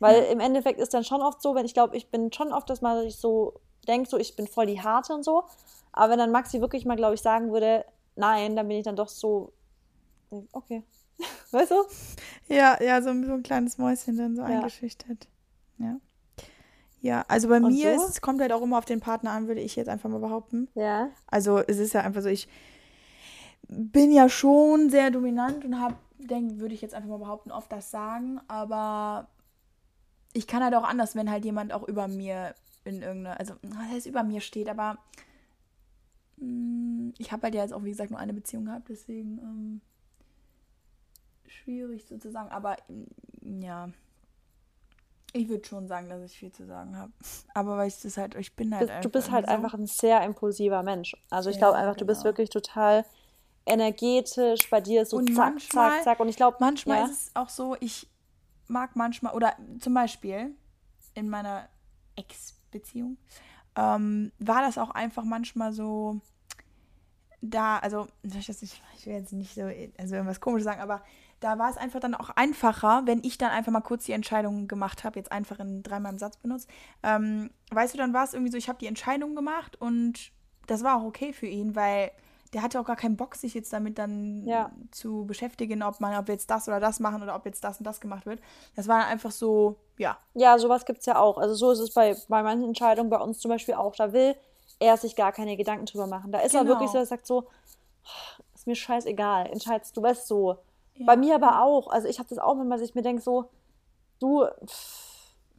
[0.00, 2.70] Weil im Endeffekt ist dann schon oft so, wenn ich glaube, ich bin schon oft,
[2.70, 3.54] dass man sich so
[3.86, 5.44] denkt, so ich bin voll die Harte und so.
[5.92, 7.84] Aber wenn dann Maxi wirklich mal, glaube ich, sagen würde,
[8.16, 9.52] nein, dann bin ich dann doch so,
[10.52, 10.82] okay.
[11.50, 11.82] Weißt du?
[12.48, 14.48] Ja, ja, so, ein- so ein kleines Mäuschen dann so Ja.
[14.48, 15.26] eingeschüchtert.
[15.78, 15.96] Ja.
[17.00, 18.02] Ja, also bei Und mir du?
[18.02, 20.18] ist es kommt halt auch immer auf den Partner an, würde ich jetzt einfach mal
[20.20, 20.68] behaupten.
[20.74, 21.10] Ja.
[21.28, 22.48] Also es ist ja einfach so, ich
[23.68, 27.70] bin ja schon sehr dominant und habe, denke, würde ich jetzt einfach mal behaupten, oft
[27.70, 29.28] das sagen, aber
[30.32, 33.88] ich kann halt auch anders, wenn halt jemand auch über mir in irgendeiner, also was
[33.88, 34.98] heißt über mir steht, aber
[36.36, 39.38] mh, ähm, ich habe halt ja jetzt auch, wie gesagt, nur eine Beziehung gehabt, deswegen
[39.38, 39.80] ähm,
[41.46, 42.50] schwierig sozusagen.
[42.50, 43.88] Aber mm, ja,
[45.32, 47.12] ich würde schon sagen, dass ich viel zu sagen habe.
[47.54, 49.02] Aber weil ich das halt, ich bin halt einfach.
[49.02, 51.16] Du bist halt so einfach ein sehr impulsiver Mensch.
[51.30, 52.00] Also ich ja, glaube einfach, genau.
[52.00, 52.30] du bist genau.
[52.30, 53.04] wirklich total
[53.66, 56.20] energetisch, bei dir ist so und zack, manchmal, zack, zack.
[56.20, 57.04] Und ich glaube, manchmal ja.
[57.04, 58.08] ist es auch so, ich
[58.68, 60.54] mag manchmal, oder zum Beispiel
[61.14, 61.68] in meiner
[62.16, 63.16] Ex-Beziehung,
[63.76, 66.20] ähm, war das auch einfach manchmal so,
[67.40, 69.62] da, also, ich, will jetzt nicht so,
[69.98, 71.02] also irgendwas komisches sagen, aber
[71.40, 74.66] da war es einfach dann auch einfacher, wenn ich dann einfach mal kurz die Entscheidung
[74.66, 76.68] gemacht habe, jetzt einfach in dreimal im Satz benutzt.
[77.02, 80.32] Ähm, weißt du, dann war es irgendwie so, ich habe die Entscheidung gemacht und
[80.66, 82.10] das war auch okay für ihn, weil
[82.54, 84.70] der hatte auch gar keinen Bock, sich jetzt damit dann ja.
[84.90, 87.78] zu beschäftigen, ob man, ob wir jetzt das oder das machen oder ob jetzt das
[87.78, 88.40] und das gemacht wird.
[88.76, 90.18] Das war einfach so, ja.
[90.34, 91.38] Ja, sowas gibt es ja auch.
[91.38, 93.94] Also so ist es bei, bei manchen Entscheidungen, bei uns zum Beispiel auch.
[93.96, 94.34] Da will
[94.78, 96.32] er sich gar keine Gedanken drüber machen.
[96.32, 96.64] Da ist genau.
[96.64, 97.46] er wirklich so, er sagt so,
[98.54, 100.58] ist mir scheißegal, entscheidest du, weißt so.
[100.94, 101.06] Ja.
[101.06, 101.88] Bei mir aber auch.
[101.88, 103.50] Also ich habe das auch manchmal, dass ich mir denke so,
[104.20, 105.07] du, pff,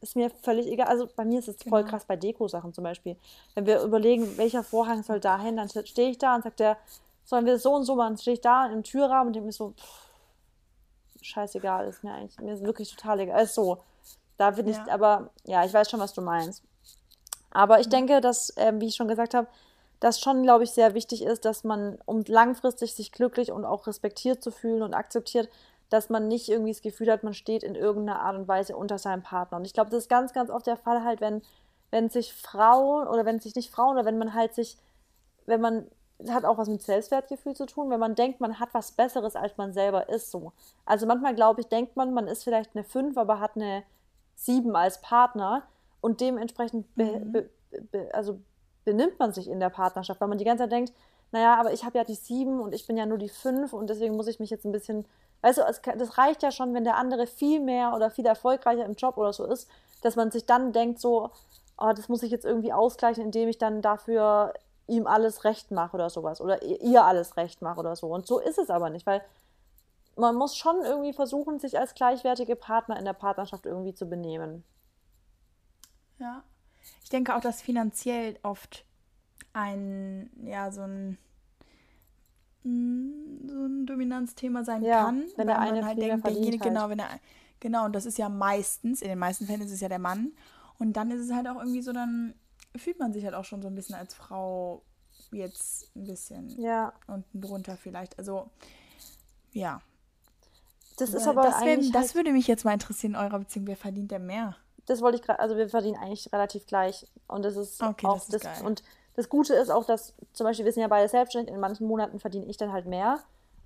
[0.00, 0.88] ist mir völlig egal.
[0.88, 1.76] Also bei mir ist es genau.
[1.76, 3.16] voll krass bei Deko-Sachen zum Beispiel.
[3.54, 6.76] Wenn wir überlegen, welcher Vorhang soll da hin, dann stehe ich da und sagt der,
[7.24, 9.70] sollen wir so und so machen, stehe ich da im Türrahmen und denke mir so,
[9.70, 10.10] pff,
[11.22, 13.44] scheißegal, ist mir eigentlich, mir ist wirklich total egal.
[13.44, 13.78] Ist so.
[14.36, 14.72] Da bin ja.
[14.72, 16.62] ich, aber ja, ich weiß schon, was du meinst.
[17.50, 17.90] Aber ich mhm.
[17.90, 19.48] denke, dass, äh, wie ich schon gesagt habe,
[20.00, 23.86] das schon, glaube ich, sehr wichtig ist, dass man, um langfristig sich glücklich und auch
[23.86, 25.50] respektiert zu fühlen und akzeptiert,
[25.90, 28.98] dass man nicht irgendwie das Gefühl hat, man steht in irgendeiner Art und Weise unter
[28.98, 29.58] seinem Partner.
[29.58, 31.42] Und ich glaube, das ist ganz, ganz oft der Fall halt, wenn,
[31.90, 34.78] wenn sich Frauen oder wenn sich nicht Frauen oder wenn man halt sich,
[35.46, 35.86] wenn man
[36.28, 39.56] hat auch was mit Selbstwertgefühl zu tun, wenn man denkt, man hat was Besseres, als
[39.56, 40.52] man selber ist, so.
[40.84, 43.82] Also manchmal, glaube ich, denkt man, man ist vielleicht eine 5, aber hat eine
[44.34, 45.62] 7 als Partner
[46.00, 47.32] und dementsprechend be, mhm.
[47.32, 47.50] be,
[47.90, 48.38] be, also
[48.84, 50.92] benimmt man sich in der Partnerschaft, weil man die ganze Zeit denkt,
[51.32, 53.88] naja, aber ich habe ja die sieben und ich bin ja nur die fünf und
[53.88, 55.06] deswegen muss ich mich jetzt ein bisschen,
[55.42, 58.94] weißt du, das reicht ja schon, wenn der andere viel mehr oder viel erfolgreicher im
[58.94, 59.68] Job oder so ist,
[60.02, 61.30] dass man sich dann denkt so,
[61.78, 64.54] oh, das muss ich jetzt irgendwie ausgleichen, indem ich dann dafür
[64.86, 68.08] ihm alles recht mache oder sowas oder ihr alles recht mache oder so.
[68.08, 69.22] Und so ist es aber nicht, weil
[70.16, 74.64] man muss schon irgendwie versuchen, sich als gleichwertige Partner in der Partnerschaft irgendwie zu benehmen.
[76.18, 76.42] Ja.
[77.02, 78.84] Ich denke auch, dass finanziell oft
[79.52, 81.18] ein, ja, so ein,
[82.62, 85.24] mm, so ein Dominanzthema sein ja, kann.
[85.36, 86.74] Wenn der eine halt denkt, derjenige, halt.
[86.74, 87.08] genau, wenn er,
[87.58, 90.32] genau, und das ist ja meistens, in den meisten Fällen ist es ja der Mann.
[90.78, 92.34] Und dann ist es halt auch irgendwie so, dann
[92.76, 94.82] fühlt man sich halt auch schon so ein bisschen als Frau
[95.32, 96.92] jetzt ein bisschen ja.
[97.06, 98.18] unten drunter vielleicht.
[98.18, 98.50] Also,
[99.52, 99.80] ja.
[100.96, 103.66] Das ist aber das, wär, das halt würde mich jetzt mal interessieren in eurer Beziehung.
[103.66, 104.56] Wer verdient denn mehr?
[104.90, 107.06] das wollte ich gerade, also wir verdienen eigentlich relativ gleich.
[107.28, 108.82] Und das ist okay, auch das, ist das und
[109.20, 112.18] das Gute ist auch, dass zum Beispiel wir sind ja beide selbstständig, in manchen Monaten
[112.18, 113.18] verdiene ich dann halt mehr,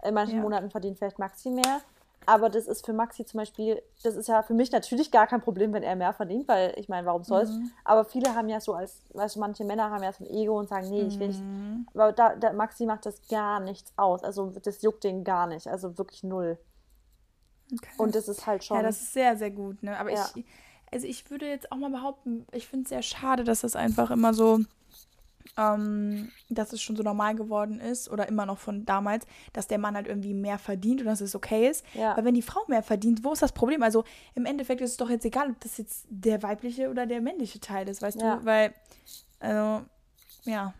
[0.02, 0.42] in manchen ja.
[0.42, 1.80] Monaten verdient vielleicht Maxi mehr.
[2.26, 5.42] Aber das ist für Maxi zum Beispiel, das ist ja für mich natürlich gar kein
[5.42, 7.50] Problem, wenn er mehr verdient, weil ich meine, warum soll's?
[7.50, 7.70] Mhm.
[7.84, 10.58] Aber viele haben ja so als, weißt du, manche Männer haben ja so ein Ego
[10.58, 11.40] und sagen, nee, ich will nicht.
[11.40, 11.86] Mhm.
[11.94, 14.24] Aber da, da, Maxi macht das gar nichts aus.
[14.24, 15.68] Also das juckt den gar nicht.
[15.68, 16.58] Also wirklich null.
[17.72, 17.90] Okay.
[17.98, 18.78] Und das ist halt schon.
[18.78, 19.96] Ja, das ist sehr, sehr gut, ne?
[19.98, 20.26] Aber ja.
[20.34, 20.44] ich
[20.94, 24.10] also ich würde jetzt auch mal behaupten, ich finde es sehr schade, dass das einfach
[24.12, 24.60] immer so,
[25.56, 29.78] ähm, dass es schon so normal geworden ist oder immer noch von damals, dass der
[29.78, 31.84] Mann halt irgendwie mehr verdient und dass es okay ist.
[31.94, 32.16] Ja.
[32.16, 33.82] Weil wenn die Frau mehr verdient, wo ist das Problem?
[33.82, 34.04] Also
[34.34, 37.60] im Endeffekt ist es doch jetzt egal, ob das jetzt der weibliche oder der männliche
[37.60, 38.36] Teil ist, weißt ja.
[38.36, 38.44] du?
[38.44, 38.74] Weil,
[39.40, 39.84] also,
[40.44, 40.74] ja,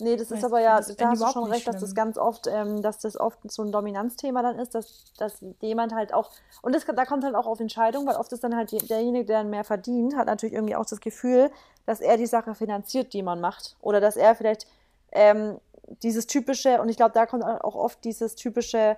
[0.00, 2.82] Nee, das ist aber ja, da hast du schon recht, dass das ganz oft, ähm,
[2.82, 6.30] dass das oft so ein Dominanzthema dann ist, dass, dass jemand halt auch,
[6.62, 9.38] und das, da kommt halt auch auf Entscheidung, weil oft ist dann halt derjenige, der
[9.38, 11.50] dann mehr verdient, hat natürlich irgendwie auch das Gefühl,
[11.86, 13.76] dass er die Sache finanziert, die man macht.
[13.80, 14.66] Oder dass er vielleicht
[15.12, 15.58] ähm,
[16.02, 18.96] dieses typische, und ich glaube, da kommt auch oft dieses typische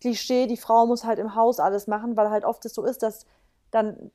[0.00, 3.02] Klischee, die Frau muss halt im Haus alles machen, weil halt oft es so ist,
[3.02, 3.26] dass
[3.70, 4.10] dann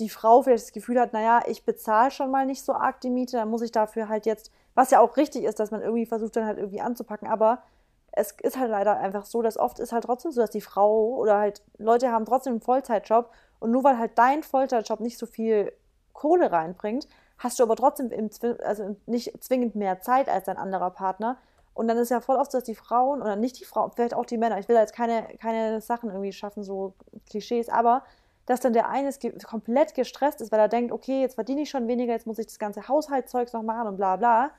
[0.00, 3.10] die Frau vielleicht das Gefühl hat, naja, ich bezahle schon mal nicht so arg die
[3.10, 6.06] Miete, dann muss ich dafür halt jetzt was ja auch richtig ist, dass man irgendwie
[6.06, 7.26] versucht, dann halt irgendwie anzupacken.
[7.26, 7.64] Aber
[8.12, 11.16] es ist halt leider einfach so, dass oft ist halt trotzdem so, dass die Frau
[11.16, 15.26] oder halt Leute haben trotzdem einen Vollzeitjob und nur weil halt dein Vollzeitjob nicht so
[15.26, 15.72] viel
[16.18, 17.06] Kohle reinbringt,
[17.38, 18.28] hast du aber trotzdem im,
[18.64, 21.38] also nicht zwingend mehr Zeit als dein anderer Partner.
[21.74, 24.14] Und dann ist ja voll oft so, dass die Frauen, oder nicht die Frauen, vielleicht
[24.14, 26.94] auch die Männer, ich will da jetzt keine, keine Sachen irgendwie schaffen, so
[27.30, 28.02] Klischees, aber
[28.46, 29.12] dass dann der eine
[29.46, 32.46] komplett gestresst ist, weil er denkt, okay, jetzt verdiene ich schon weniger, jetzt muss ich
[32.46, 34.50] das ganze Haushaltszeugs noch machen und bla bla.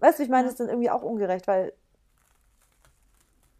[0.00, 1.72] Weißt du, ich meine, das ist dann irgendwie auch ungerecht, weil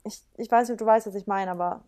[0.03, 1.83] ich, ich weiß nicht, ob du weißt, was ich meine, aber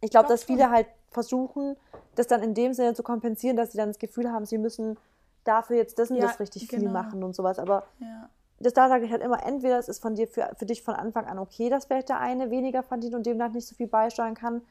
[0.00, 1.76] ich glaube, dass viele halt versuchen,
[2.14, 4.96] das dann in dem Sinne zu kompensieren, dass sie dann das Gefühl haben, sie müssen
[5.44, 6.82] dafür jetzt das und ja, das richtig genau.
[6.82, 7.58] viel machen und sowas.
[7.58, 8.28] Aber ja.
[8.58, 10.94] das da sage ich halt immer, entweder es ist von dir für, für dich von
[10.94, 14.34] Anfang an okay, dass vielleicht der eine weniger verdient und demnach nicht so viel beisteuern
[14.34, 14.62] kann,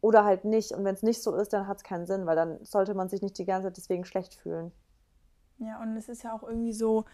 [0.00, 0.72] oder halt nicht.
[0.72, 3.08] Und wenn es nicht so ist, dann hat es keinen Sinn, weil dann sollte man
[3.08, 4.72] sich nicht die ganze Zeit deswegen schlecht fühlen.
[5.58, 7.04] Ja, und es ist ja auch irgendwie so,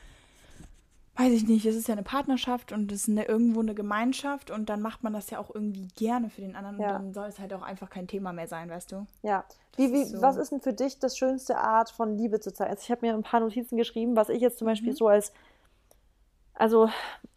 [1.16, 4.50] weiß ich nicht, es ist ja eine Partnerschaft und es ist eine, irgendwo eine Gemeinschaft
[4.50, 6.96] und dann macht man das ja auch irgendwie gerne für den anderen Ja.
[6.96, 9.06] und dann soll es halt auch einfach kein Thema mehr sein, weißt du?
[9.22, 9.44] Ja.
[9.76, 10.22] Wie, wie, ist so.
[10.22, 12.70] Was ist denn für dich das schönste Art von Liebe zu zeigen?
[12.70, 14.96] Also ich habe mir ein paar Notizen geschrieben, was ich jetzt zum Beispiel Mhm.
[14.96, 15.32] so als,
[16.54, 16.88] also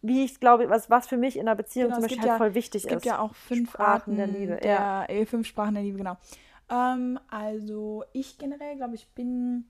[0.02, 2.36] wie ich glaube, was, was für mich in einer Beziehung Genau, zum Beispiel halt ja-
[2.38, 3.06] voll wichtig Es gibt ist.
[3.06, 5.24] ja auch fünf Sprachen Arten der Liebe, Der, ja.
[5.26, 6.16] fünf Sprachen der Liebe, genau.
[6.70, 9.64] Ähm, also ich generell glaube, ich bin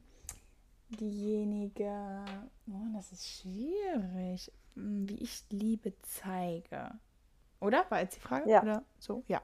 [0.90, 2.24] diejenige,
[2.68, 6.90] oh, das ist schwierig, hm, wie ich Liebe zeige.
[7.60, 7.84] Oder?
[7.88, 8.50] War jetzt die Frage?
[8.50, 8.62] Ja.
[8.62, 9.24] Oder so?
[9.28, 9.42] Ja.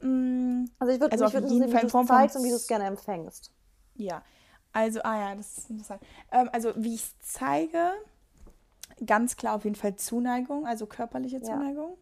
[0.00, 2.50] Mm, Also ich würde Also mich würd jeden Fall wie du es zeigst und wie
[2.50, 3.52] du es gerne empfängst.
[3.94, 4.22] Ja,
[4.72, 6.02] also, ah ja, das ist interessant.
[6.30, 7.92] Ähm, also, wie ich es zeige,
[9.06, 11.44] ganz klar auf jeden Fall Zuneigung, also körperliche Ja.
[11.44, 11.96] Zuneigung.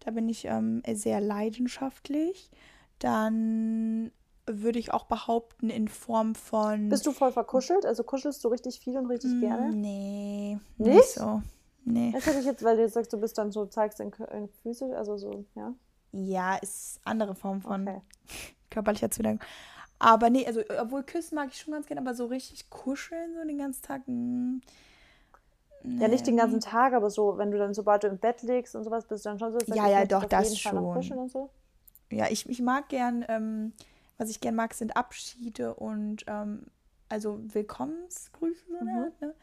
[0.00, 2.50] Da bin ich ähm, sehr leidenschaftlich.
[2.98, 4.12] Dann
[4.50, 6.88] würde ich auch behaupten, in Form von.
[6.90, 7.84] Bist du voll verkuschelt?
[7.86, 9.76] Also kuschelst du richtig viel und richtig Mm, gerne?
[9.80, 10.92] Nee, Nicht?
[10.92, 11.42] nicht so.
[11.84, 12.14] Nee.
[12.14, 14.48] Das hätte ich jetzt, weil du jetzt sagst, du bist dann so, zeigst in, in
[14.48, 15.74] Füße, also so, ja.
[16.12, 18.00] Ja, ist andere Form von Okay.
[18.70, 19.40] körperlicher Zuneigung.
[19.98, 23.46] Aber nee, also, obwohl küssen mag ich schon ganz gerne, aber so richtig kuscheln, so
[23.46, 24.02] den ganzen Tag.
[24.06, 24.58] mm,
[25.98, 26.40] Ja, nicht den nee.
[26.42, 29.24] ganzen Tag, aber so, wenn du dann, sobald du im Bett liegst und sowas, bist
[29.24, 31.28] du dann schon so, Ja, ja, doch, das schon.
[31.28, 31.50] so.
[32.10, 33.72] Ja, ich, ich mag gern, ähm,
[34.18, 36.66] was ich gern mag, sind Abschiede und ähm,
[37.08, 38.98] also Willkommensgrüße so eine Mhm.
[38.98, 39.34] Art, ne?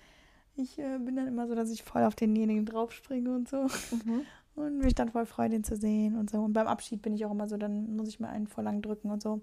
[0.58, 4.26] Ich äh, bin dann immer so, dass ich voll auf denjenigen draufspringe und so Mhm.
[4.56, 6.40] und mich dann voll freue, den zu sehen und so.
[6.40, 8.82] Und beim Abschied bin ich auch immer so, dann muss ich mir einen voll lang
[8.82, 9.42] drücken und so.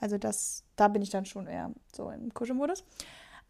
[0.00, 2.84] Also das, da bin ich dann schon eher so im Kuschelmodus.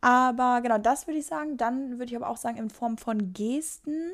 [0.00, 1.56] Aber genau, das würde ich sagen.
[1.56, 4.10] Dann würde ich aber auch sagen, in Form von Gesten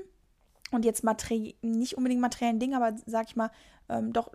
[0.72, 3.50] und jetzt materi nicht unbedingt materiellen Dingen, aber sag ich mal,
[3.88, 4.30] ähm, doch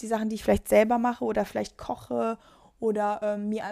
[0.00, 2.38] die Sachen, die ich vielleicht selber mache oder vielleicht koche
[2.80, 3.62] oder ähm, mir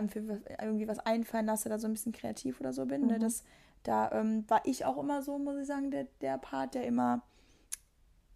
[0.61, 3.07] irgendwie was einfallen lasse, da so ein bisschen kreativ oder so bin.
[3.07, 3.15] Ne?
[3.17, 3.21] Mhm.
[3.21, 3.43] Das,
[3.83, 7.23] da ähm, war ich auch immer so, muss ich sagen, der, der Part, der immer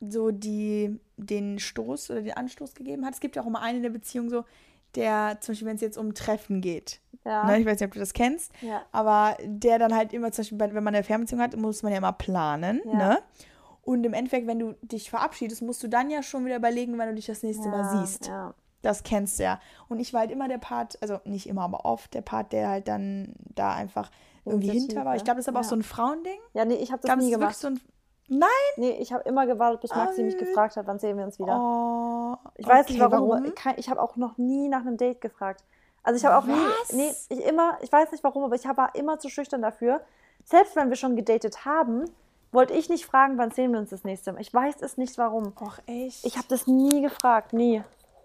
[0.01, 3.15] so die, den Stoß oder den Anstoß gegeben hat.
[3.15, 4.45] Es gibt ja auch immer einen in der Beziehung so,
[4.95, 7.45] der zum Beispiel, wenn es jetzt um Treffen geht, Ja.
[7.47, 7.59] ne?
[7.61, 8.83] ich weiß nicht, ob du das kennst, ja.
[8.93, 11.93] aber der dann halt immer, zum Beispiel, bei- wenn man eine Fernbeziehung hat, muss man
[11.93, 12.93] ja immer planen, Ja.
[12.97, 13.19] ne?
[13.83, 17.09] Und im Endeffekt, wenn du dich verabschiedest, musst du dann ja schon wieder überlegen, wann
[17.09, 18.27] du dich das nächste Mal ja, siehst.
[18.29, 18.55] Ja.
[18.83, 19.61] Das kennst du ja.
[19.89, 22.69] Und ich war halt immer der Part, also nicht immer, aber oft der Part, der
[22.69, 24.11] halt dann da einfach
[24.45, 25.15] irgendwie hinter war.
[25.17, 25.69] Ich glaube, das ist aber auch ja.
[25.69, 26.39] so ein Frauending.
[26.55, 27.57] ja, nee, ich habe Ich das glaube, das nie wirklich gemacht.
[27.57, 27.81] so ein.
[28.29, 28.49] Nein!
[28.77, 31.39] Nee, ich habe immer gewartet, bis Maxi mich Ah, gefragt hat, wann sehen wir uns
[31.39, 31.59] wieder.
[31.61, 34.97] Oh, Ich weiß nicht okay, warum, aber kein- ich habe auch noch nie nach einem
[34.97, 35.65] Date gefragt.
[36.03, 36.93] Also ich habe auch Was?
[36.93, 40.01] nie, nee, ich immer, ich weiß nicht warum, aber ich war immer zu schüchtern dafür.
[40.45, 42.05] Selbst wenn wir schon gedatet haben,
[42.53, 44.41] wollte ich nicht fragen, wann sehen wir uns das nächste Mal.
[44.41, 45.53] Ich weiß es nicht warum.
[45.61, 46.25] Och, echt?
[46.25, 47.83] Ich habe das nie gefragt, nie.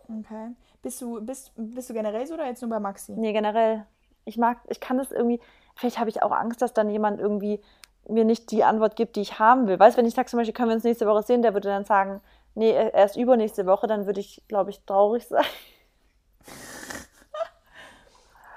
[0.09, 0.51] Okay.
[0.81, 3.13] Bist du, bist, bist du generell so oder jetzt nur bei Maxi?
[3.13, 3.85] Nee, generell.
[4.25, 5.39] Ich mag, ich kann das irgendwie,
[5.75, 7.61] vielleicht habe ich auch Angst, dass dann jemand irgendwie
[8.07, 9.79] mir nicht die Antwort gibt, die ich haben will.
[9.79, 11.69] Weißt du, wenn ich sage zum Beispiel, können wir uns nächste Woche sehen, der würde
[11.69, 12.21] dann sagen,
[12.55, 15.45] nee, erst übernächste Woche, dann würde ich, glaube ich, traurig sein.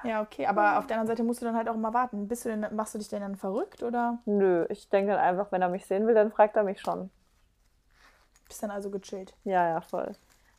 [0.03, 0.47] Ja, okay.
[0.47, 2.29] Aber auf der anderen Seite musst du dann halt auch mal warten.
[2.29, 5.53] Bist du denn, machst du dich denn dann verrückt oder Nö, ich denke dann einfach,
[5.53, 7.11] wenn er mich sehen will, dann fragt er mich schon.
[8.49, 9.35] bist dann also gechillt?
[9.45, 10.13] Ja, ja, voll.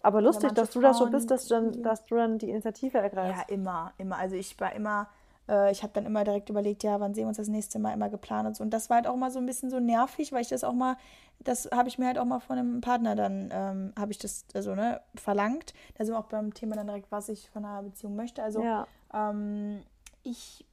[0.03, 2.97] Aber lustig, dass du da so bist, dass du dann, dass du dann die Initiative
[2.97, 3.51] Ja, ergreifst.
[3.51, 4.17] immer, immer.
[4.17, 5.07] Also ich war immer,
[5.47, 7.93] äh, ich habe dann immer direkt überlegt, ja, wann sehen wir uns das nächste Mal
[7.93, 8.63] immer geplant und so.
[8.63, 10.73] Und das war halt auch mal so ein bisschen so nervig, weil ich das auch
[10.73, 10.97] mal,
[11.39, 14.45] das habe ich mir halt auch mal von einem Partner dann, ähm, habe ich das,
[14.55, 15.73] also, ne, verlangt.
[15.95, 18.41] Da sind wir auch beim Thema dann direkt, was ich von einer Beziehung möchte.
[18.41, 19.83] Also Ja, ähm,
[20.23, 20.65] ich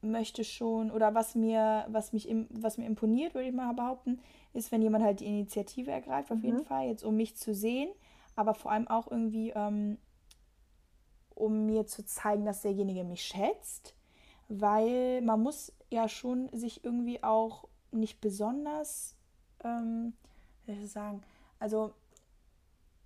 [0.00, 4.20] möchte schon, oder was mir, was mich, im, was mir imponiert, würde ich mal behaupten,
[4.52, 6.64] ist, wenn jemand halt die Initiative ergreift, auf jeden Mhm.
[6.64, 7.90] Fall, jetzt um mich zu sehen,
[8.36, 9.98] aber vor allem auch irgendwie, ähm,
[11.34, 13.94] um mir zu zeigen, dass derjenige mich schätzt,
[14.48, 19.16] weil man muss ja schon sich irgendwie auch nicht besonders,
[19.64, 20.14] ähm,
[20.64, 21.22] wie soll ich sagen,
[21.58, 21.92] also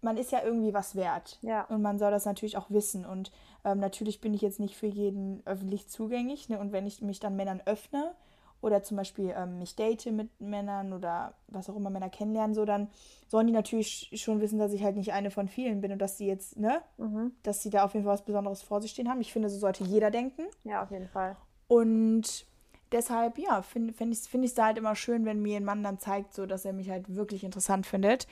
[0.03, 1.39] man ist ja irgendwie was wert.
[1.43, 1.63] Ja.
[1.65, 3.07] Und man soll das natürlich auch wissen.
[3.07, 3.33] Und
[3.65, 6.49] ähm, natürlich bin ich jetzt nicht für jeden öffentlich zugänglich.
[6.49, 6.59] Ne?
[6.59, 8.13] Und wenn ich mich dann Männern öffne
[8.61, 12.65] oder zum Beispiel ähm, mich date mit Männern oder was auch immer Männer kennenlernen, so
[12.65, 12.89] dann
[13.29, 16.19] sollen die natürlich schon wissen, dass ich halt nicht eine von vielen bin und dass
[16.19, 17.33] sie jetzt, ne, mhm.
[17.45, 19.21] dass sie da auf jeden Fall was Besonderes vor sich stehen haben.
[19.21, 20.43] Ich finde, so sollte jeder denken.
[20.65, 21.37] ja, auf jeden Fall.
[21.69, 22.47] Und
[22.93, 25.83] deshalb, ja, finde find ich es find da halt immer schön, wenn mir ein Mann
[25.83, 28.27] dann zeigt, so dass er mich halt wirklich interessant findet.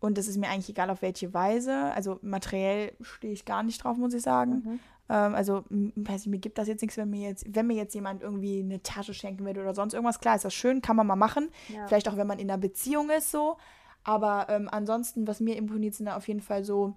[0.00, 1.74] Und das ist mir eigentlich egal, auf welche Weise.
[1.94, 4.62] Also materiell stehe ich gar nicht drauf, muss ich sagen.
[4.64, 4.80] Mhm.
[5.10, 7.94] Ähm, also, weiß ich, mir gibt das jetzt nichts, wenn mir jetzt, wenn mir jetzt
[7.94, 10.20] jemand irgendwie eine Tasche schenken würde oder sonst irgendwas.
[10.20, 11.50] Klar, ist das schön, kann man mal machen.
[11.68, 11.86] Ja.
[11.86, 13.56] Vielleicht auch, wenn man in einer Beziehung ist, so.
[14.04, 16.94] Aber ähm, ansonsten, was mir imponiert, sind da auf jeden Fall so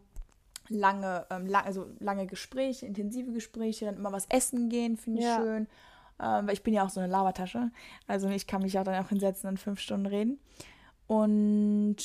[0.70, 5.26] lange, ähm, lang, also lange Gespräche, intensive Gespräche, dann immer was essen gehen, finde ich
[5.26, 5.38] ja.
[5.38, 5.68] schön.
[6.22, 7.72] Ähm, weil ich bin ja auch so eine Labertasche.
[8.08, 10.40] Also ich kann mich auch dann auch hinsetzen und fünf Stunden reden.
[11.08, 11.98] Und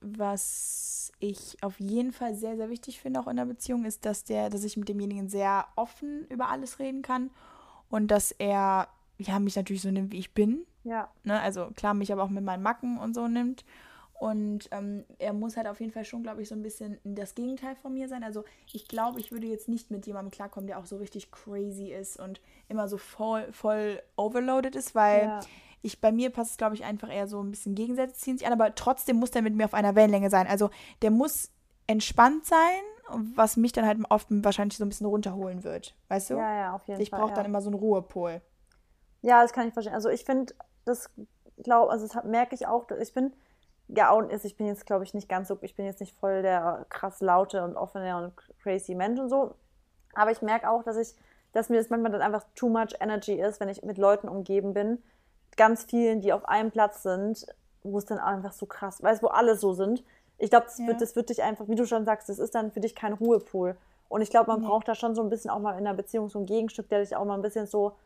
[0.00, 4.24] was ich auf jeden Fall sehr, sehr wichtig finde, auch in der Beziehung, ist, dass
[4.24, 7.30] der, dass ich mit demjenigen sehr offen über alles reden kann
[7.88, 10.64] und dass er ja mich natürlich so nimmt, wie ich bin.
[10.84, 11.10] Ja.
[11.24, 11.40] Ne?
[11.40, 13.64] Also klar, mich aber auch mit meinen Macken und so nimmt.
[14.18, 17.36] Und ähm, er muss halt auf jeden Fall schon, glaube ich, so ein bisschen das
[17.36, 18.24] Gegenteil von mir sein.
[18.24, 21.92] Also ich glaube, ich würde jetzt nicht mit jemandem klarkommen, der auch so richtig crazy
[21.92, 25.40] ist und immer so voll, voll overloaded ist, weil ja.
[25.82, 28.46] Ich bei mir passt es, glaube ich, einfach eher so ein bisschen Gegensätze ziehen sich
[28.46, 30.46] an, aber trotzdem muss der mit mir auf einer Wellenlänge sein.
[30.46, 30.70] Also
[31.02, 31.50] der muss
[31.86, 32.80] entspannt sein,
[33.34, 35.94] was mich dann halt oft wahrscheinlich so ein bisschen runterholen wird.
[36.08, 36.34] Weißt du?
[36.34, 37.18] Ja, ja, auf jeden ich Fall.
[37.18, 37.36] Ich brauche ja.
[37.36, 38.42] dann immer so einen Ruhepol.
[39.22, 39.94] Ja, das kann ich verstehen.
[39.94, 41.10] Also ich finde, das
[41.62, 43.32] glaube, also das merke ich auch, ich bin
[43.88, 46.14] ja, und ist, ich bin jetzt, glaube ich, nicht ganz so, ich bin jetzt nicht
[46.18, 49.54] voll der krass laute und offene und crazy Mensch und so.
[50.14, 51.14] Aber ich merke auch, dass ich,
[51.52, 54.74] dass mir das manchmal dann einfach too much energy ist, wenn ich mit Leuten umgeben
[54.74, 55.02] bin.
[55.58, 57.46] Ganz vielen, die auf einem Platz sind,
[57.82, 60.02] wo es dann einfach so krass, weißt wo alle so sind.
[60.38, 60.86] Ich glaube, das, ja.
[60.86, 63.12] wird, das wird dich einfach, wie du schon sagst, das ist dann für dich kein
[63.12, 63.76] Ruhepol.
[64.08, 64.66] Und ich glaube, man nee.
[64.66, 67.00] braucht da schon so ein bisschen auch mal in einer Beziehung so ein Gegenstück, der
[67.00, 67.96] dich auch mal ein bisschen so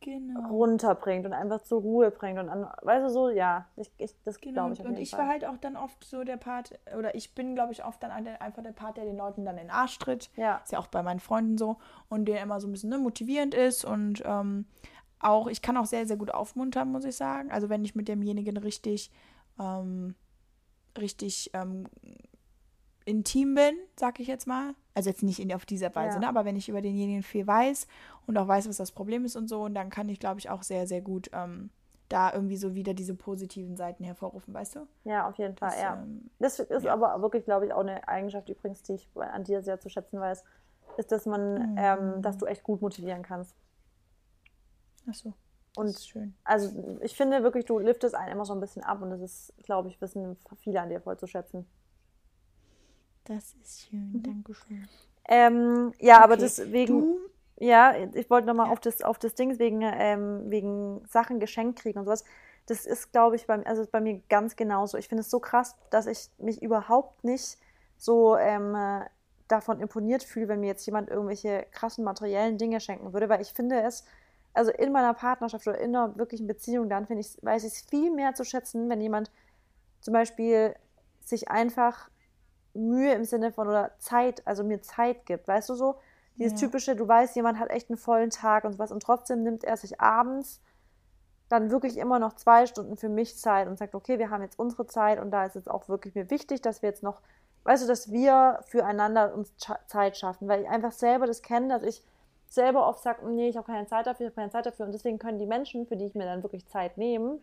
[0.00, 0.48] genau.
[0.48, 2.38] runterbringt und einfach zur Ruhe bringt.
[2.38, 4.66] Und an, weißt du so, ja, ich, ich, das genau.
[4.66, 4.84] glaube ich.
[4.84, 5.20] Und ich Fall.
[5.20, 8.10] war halt auch dann oft so der Part, oder ich bin, glaube ich, oft dann
[8.10, 10.30] einfach der Part, der den Leuten dann in den Arsch tritt.
[10.36, 10.60] Ja.
[10.64, 11.76] Ist ja auch bei meinen Freunden so.
[12.08, 14.66] Und der immer so ein bisschen ne, motivierend ist und ähm,
[15.20, 17.50] auch, ich kann auch sehr, sehr gut aufmuntern, muss ich sagen.
[17.50, 19.10] Also wenn ich mit demjenigen richtig,
[19.58, 20.14] ähm,
[20.96, 21.88] richtig ähm,
[23.04, 24.74] intim bin, sag ich jetzt mal.
[24.94, 26.20] Also jetzt nicht in, auf diese Weise, ja.
[26.20, 26.28] ne?
[26.28, 27.86] aber wenn ich über denjenigen viel weiß
[28.26, 30.50] und auch weiß, was das Problem ist und so, und dann kann ich, glaube ich,
[30.50, 31.70] auch sehr, sehr gut ähm,
[32.08, 34.86] da irgendwie so wieder diese positiven Seiten hervorrufen, weißt du?
[35.04, 36.02] Ja, auf jeden Fall, das, ja.
[36.02, 36.92] Ähm, das ist ja.
[36.92, 40.18] aber wirklich, glaube ich, auch eine Eigenschaft übrigens, die ich an dir sehr zu schätzen
[40.18, 40.42] weiß,
[40.96, 42.22] ist, dass man, mhm.
[42.22, 43.54] dass du echt gut motivieren kannst.
[45.08, 45.32] Ach so.
[45.76, 46.34] Und schön.
[46.44, 49.52] Also ich finde wirklich, du liftest einen immer so ein bisschen ab und das ist,
[49.62, 51.66] glaube ich, wissen viele an dir voll zu schätzen.
[53.24, 54.22] Das ist schön, mhm.
[54.22, 54.88] Dankeschön.
[55.28, 56.24] Ähm, ja, okay.
[56.24, 57.00] aber deswegen.
[57.00, 57.18] Du?
[57.60, 58.72] Ja, ich wollte nochmal ja.
[58.72, 62.24] auf das, auf das Ding wegen, ähm, wegen Sachen geschenkt kriegen und sowas.
[62.66, 64.96] Das ist, glaube ich, bei, also bei mir ganz genauso.
[64.96, 67.58] Ich finde es so krass, dass ich mich überhaupt nicht
[67.96, 68.76] so ähm,
[69.48, 73.52] davon imponiert fühle, wenn mir jetzt jemand irgendwelche krassen materiellen Dinge schenken würde, weil ich
[73.52, 74.04] finde es,
[74.58, 77.80] also in meiner Partnerschaft oder in einer wirklichen Beziehung, dann finde ich, weiß ich es
[77.82, 79.30] viel mehr zu schätzen, wenn jemand
[80.00, 80.74] zum Beispiel
[81.24, 82.10] sich einfach
[82.74, 85.94] Mühe im Sinne von oder Zeit, also mir Zeit gibt, weißt du so?
[86.38, 86.66] Dieses ja.
[86.66, 89.76] typische, du weißt, jemand hat echt einen vollen Tag und sowas und trotzdem nimmt er
[89.76, 90.60] sich abends
[91.48, 94.58] dann wirklich immer noch zwei Stunden für mich Zeit und sagt, okay, wir haben jetzt
[94.58, 97.20] unsere Zeit und da ist es auch wirklich mir wichtig, dass wir jetzt noch,
[97.62, 99.54] weißt du, dass wir füreinander uns
[99.86, 102.02] Zeit schaffen, weil ich einfach selber das kenne, dass ich
[102.48, 104.92] selber oft sage, nee, ich habe keine Zeit dafür, ich habe keine Zeit dafür und
[104.92, 107.40] deswegen können die Menschen, für die ich mir dann wirklich Zeit nehme,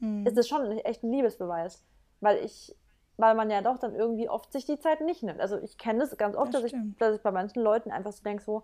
[0.00, 0.26] hm.
[0.26, 1.84] ist es schon echt ein Liebesbeweis,
[2.20, 2.76] weil ich
[3.18, 5.40] weil man ja doch dann irgendwie oft sich die Zeit nicht nimmt.
[5.40, 8.12] Also ich kenne das ganz oft, das dass, ich, dass ich bei manchen Leuten einfach
[8.12, 8.62] so denke, so,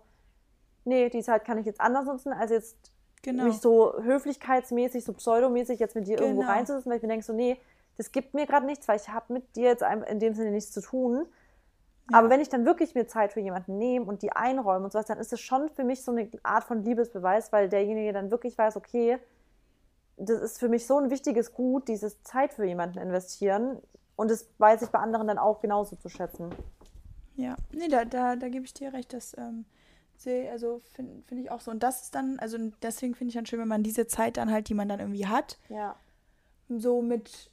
[0.85, 2.91] nee, die Zeit kann ich jetzt anders nutzen, als jetzt
[3.23, 3.45] genau.
[3.45, 6.29] mich so höflichkeitsmäßig, so pseudomäßig jetzt mit dir genau.
[6.29, 7.57] irgendwo reinzusetzen, weil ich mir denke, so, nee,
[7.97, 10.71] das gibt mir gerade nichts, weil ich habe mit dir jetzt in dem Sinne nichts
[10.71, 11.25] zu tun.
[12.11, 12.19] Ja.
[12.19, 15.05] Aber wenn ich dann wirklich mir Zeit für jemanden nehme und die einräume und sowas,
[15.05, 18.57] dann ist es schon für mich so eine Art von Liebesbeweis, weil derjenige dann wirklich
[18.57, 19.19] weiß, okay,
[20.17, 23.77] das ist für mich so ein wichtiges Gut, dieses Zeit für jemanden investieren.
[24.15, 26.53] Und das weiß ich bei anderen dann auch genauso zu schätzen.
[27.35, 29.65] Ja, nee, da, da, da gebe ich dir recht, das ähm,
[30.51, 31.71] also finde find ich auch so.
[31.71, 34.51] Und das ist dann, also deswegen finde ich dann schön, wenn man diese Zeit dann
[34.51, 35.95] halt, die man dann irgendwie hat, ja.
[36.69, 37.51] so mit,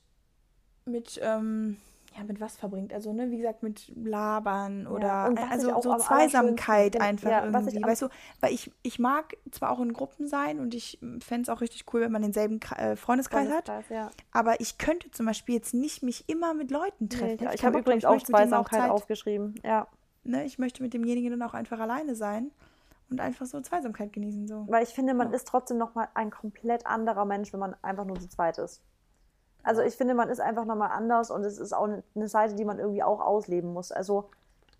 [0.84, 1.78] mit, ähm,
[2.16, 2.92] ja, mit was verbringt.
[2.92, 7.82] Also, ne, wie gesagt, mit Labern oder ja, also so Zweisamkeit einfach ja, irgendwie.
[7.82, 8.08] Weißt du,
[8.40, 11.84] weil ich, ich mag zwar auch in Gruppen sein und ich fände es auch richtig
[11.92, 13.90] cool, wenn man denselben äh, Freundeskreis, Freundeskreis, hat.
[13.90, 14.10] Ja.
[14.32, 17.38] Aber ich könnte zum Beispiel jetzt nicht mich immer mit Leuten treffen.
[17.40, 19.86] Nee, ich, ich habe übrigens auch Zweisamkeit aufgeschrieben, ja.
[20.22, 22.50] Ne, ich möchte mit demjenigen dann auch einfach alleine sein
[23.10, 24.46] und einfach so Zweisamkeit genießen.
[24.46, 24.66] So.
[24.68, 28.18] Weil ich finde, man ist trotzdem nochmal ein komplett anderer Mensch, wenn man einfach nur
[28.20, 28.82] zu zweit ist.
[29.62, 32.64] Also ich finde, man ist einfach nochmal anders und es ist auch eine Seite, die
[32.64, 33.92] man irgendwie auch ausleben muss.
[33.92, 34.30] Also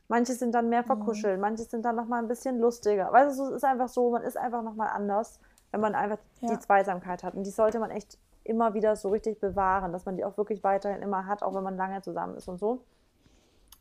[0.09, 1.43] manche sind dann mehr verkuschelt, mhm.
[1.43, 3.13] manche sind dann nochmal ein bisschen lustiger.
[3.13, 5.39] Weißt du, es ist einfach so, man ist einfach nochmal anders,
[5.71, 6.51] wenn man einfach ja.
[6.51, 7.35] die Zweisamkeit hat.
[7.35, 10.65] Und die sollte man echt immer wieder so richtig bewahren, dass man die auch wirklich
[10.65, 12.83] weiterhin immer hat, auch wenn man lange zusammen ist und so.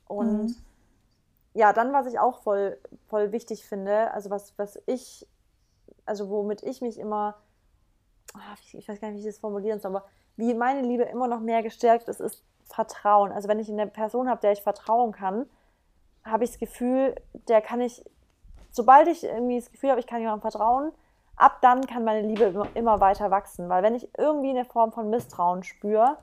[0.07, 0.55] Und mhm.
[1.53, 2.77] ja, dann, was ich auch voll,
[3.07, 5.27] voll wichtig finde, also was, was ich,
[6.05, 7.37] also womit ich mich immer,
[8.35, 8.39] oh,
[8.73, 10.05] ich weiß gar nicht, wie ich das formulieren soll, aber
[10.39, 13.31] wie meine Liebe immer noch mehr gestärkt ist, ist Vertrauen.
[13.31, 15.45] Also wenn ich eine Person habe, der ich vertrauen kann,
[16.23, 17.15] habe ich das Gefühl,
[17.47, 18.03] der kann ich,
[18.71, 20.91] sobald ich irgendwie das Gefühl habe, ich kann jemandem vertrauen,
[21.35, 23.67] ab dann kann meine Liebe immer, weiter wachsen.
[23.67, 26.17] Weil wenn ich irgendwie eine Form von Misstrauen spüre,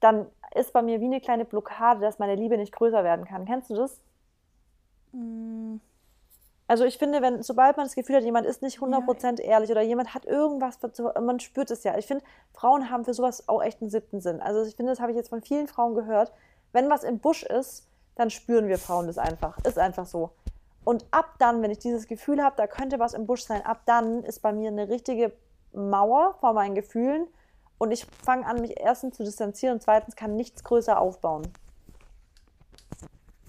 [0.00, 3.46] dann ist bei mir wie eine kleine Blockade, dass meine Liebe nicht größer werden kann.
[3.46, 3.98] Kennst du das?
[5.12, 5.76] Mm.
[6.72, 9.44] Also ich finde, wenn, sobald man das Gefühl hat, jemand ist nicht 100% ja.
[9.44, 10.78] ehrlich oder jemand hat irgendwas,
[11.20, 11.98] man spürt es ja.
[11.98, 14.40] Ich finde, Frauen haben für sowas auch echt einen siebten Sinn.
[14.40, 16.32] Also ich finde, das habe ich jetzt von vielen Frauen gehört.
[16.72, 19.58] Wenn was im Busch ist, dann spüren wir Frauen das einfach.
[19.66, 20.30] Ist einfach so.
[20.82, 23.82] Und ab dann, wenn ich dieses Gefühl habe, da könnte was im Busch sein, ab
[23.84, 25.34] dann ist bei mir eine richtige
[25.74, 27.26] Mauer vor meinen Gefühlen
[27.76, 31.52] und ich fange an, mich erstens zu distanzieren und zweitens kann nichts größer aufbauen.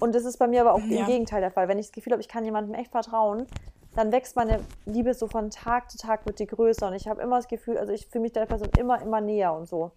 [0.04, 1.00] Und das ist bei mir aber auch ja.
[1.00, 1.70] im Gegenteil der Fall.
[1.70, 3.48] Wenn ich das Gefühl habe, ich kann jemandem echt vertrauen,
[3.96, 7.22] dann wächst meine Liebe so von Tag zu Tag wird die größer und ich habe
[7.22, 9.92] immer das Gefühl, also ich fühle mich der Person immer, immer näher und so.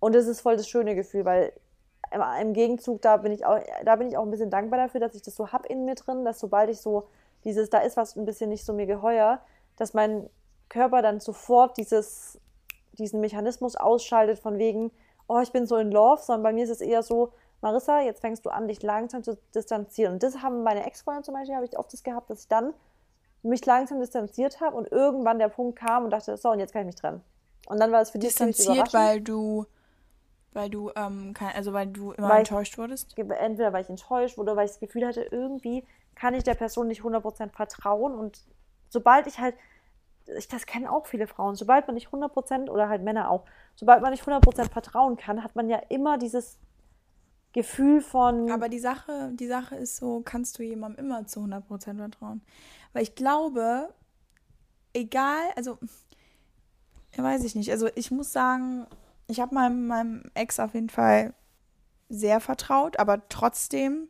[0.00, 1.52] Und das ist voll das schöne Gefühl, weil
[2.40, 5.14] im Gegenzug, da bin ich auch, da bin ich auch ein bisschen dankbar dafür, dass
[5.14, 7.06] ich das so habe in mir drin, dass sobald ich so
[7.44, 9.38] dieses, da ist was ein bisschen nicht so mir geheuer,
[9.76, 10.28] dass mein
[10.68, 12.40] Körper dann sofort dieses,
[12.98, 14.90] diesen Mechanismus ausschaltet von wegen,
[15.28, 18.20] oh, ich bin so in Love, sondern bei mir ist es eher so, Marissa, jetzt
[18.20, 20.14] fängst du an, dich langsam zu distanzieren.
[20.14, 22.74] Und das haben meine Ex-Freunde zum Beispiel, habe ich oft das gehabt, dass ich dann
[23.42, 26.82] mich langsam distanziert habe und irgendwann der Punkt kam und dachte, so, und jetzt kann
[26.82, 27.22] ich mich trennen.
[27.66, 29.66] Und dann war es für dich Distanziert, weil du
[30.56, 33.16] weil du, ähm, kann, also weil du immer weil enttäuscht wurdest?
[33.18, 35.84] Entweder weil ich enttäuscht wurde oder weil ich das Gefühl hatte, irgendwie
[36.14, 38.14] kann ich der Person nicht 100% vertrauen.
[38.14, 38.42] Und
[38.88, 39.54] sobald ich halt,
[40.34, 43.44] ich, das kennen auch viele Frauen, sobald man nicht 100% oder halt Männer auch,
[43.74, 46.58] sobald man nicht 100% vertrauen kann, hat man ja immer dieses
[47.56, 48.50] Gefühl von.
[48.50, 52.42] Aber die Sache, die Sache ist so, kannst du jemandem immer zu 100% vertrauen?
[52.92, 53.88] Weil ich glaube,
[54.92, 55.78] egal, also,
[57.16, 57.70] weiß ich nicht.
[57.70, 58.86] Also ich muss sagen,
[59.26, 61.32] ich habe meinem, meinem Ex auf jeden Fall
[62.10, 64.08] sehr vertraut, aber trotzdem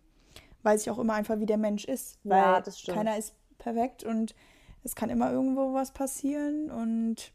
[0.65, 2.19] weiß ich auch immer einfach, wie der Mensch ist.
[2.25, 2.97] Weil ja, das stimmt.
[2.97, 4.35] keiner ist perfekt und
[4.83, 7.33] es kann immer irgendwo was passieren und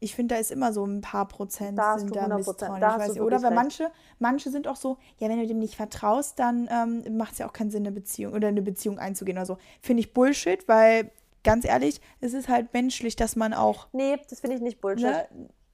[0.00, 2.80] ich finde, da ist immer so ein paar Prozent da sind da misstrauisch.
[2.80, 6.38] Da weiß oder weil manche, manche sind auch so, ja, wenn du dem nicht vertraust,
[6.38, 9.46] dann ähm, macht es ja auch keinen Sinn, eine Beziehung oder eine Beziehung einzugehen oder
[9.46, 9.58] so.
[9.80, 11.10] Finde ich Bullshit, weil
[11.42, 13.88] ganz ehrlich, es ist halt menschlich, dass man auch.
[13.92, 15.06] Nee, das finde ich nicht Bullshit.
[15.06, 15.26] Ne,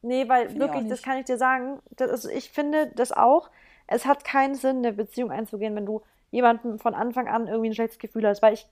[0.05, 3.49] Nee, weil wirklich, das kann ich dir sagen, das ist, ich finde das auch.
[3.87, 7.75] Es hat keinen Sinn, eine Beziehung einzugehen, wenn du jemanden von Anfang an irgendwie ein
[7.75, 8.67] schlechtes Gefühl hast, weil ich,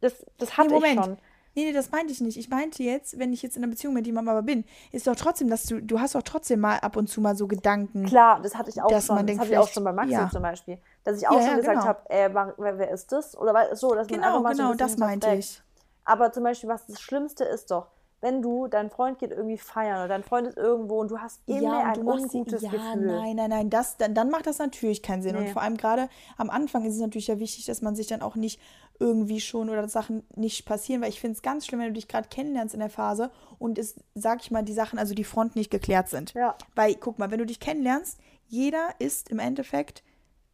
[0.00, 0.98] das, das hatte nee, Moment.
[0.98, 1.18] ich schon.
[1.54, 2.36] Nee, nee, das meinte ich nicht.
[2.36, 5.16] Ich meinte jetzt, wenn ich jetzt in einer Beziehung mit jemandem aber bin, ist doch
[5.16, 8.06] trotzdem, dass du, du hast doch trotzdem mal ab und zu mal so Gedanken.
[8.06, 9.26] Klar, das hatte ich auch schon.
[9.26, 10.30] das hatte ich auch schon bei Maxi ja.
[10.30, 10.78] zum Beispiel.
[11.04, 11.86] Dass ich auch ja, schon ja, gesagt genau.
[11.86, 13.36] habe, äh, wer, wer, ist das?
[13.36, 15.62] Oder so, dass genau, man einfach mal genau, so das meinte ich.
[16.04, 17.88] Aber zum Beispiel, was das Schlimmste ist doch,
[18.20, 21.40] wenn du, dein Freund geht irgendwie feiern oder dein Freund ist irgendwo und du hast
[21.46, 23.06] immer ja, ein ungutes ja, Gefühl.
[23.06, 25.36] Nein, nein, nein, das, dann, dann macht das natürlich keinen Sinn.
[25.36, 25.42] Nee.
[25.42, 28.22] Und vor allem gerade am Anfang ist es natürlich ja wichtig, dass man sich dann
[28.22, 28.60] auch nicht
[29.00, 32.08] irgendwie schon oder Sachen nicht passieren, weil ich finde es ganz schlimm, wenn du dich
[32.08, 35.58] gerade kennenlernst in der Phase und es, sag ich mal, die Sachen, also die Fronten
[35.58, 36.34] nicht geklärt sind.
[36.34, 36.56] Ja.
[36.74, 40.02] Weil, guck mal, wenn du dich kennenlernst, jeder ist im Endeffekt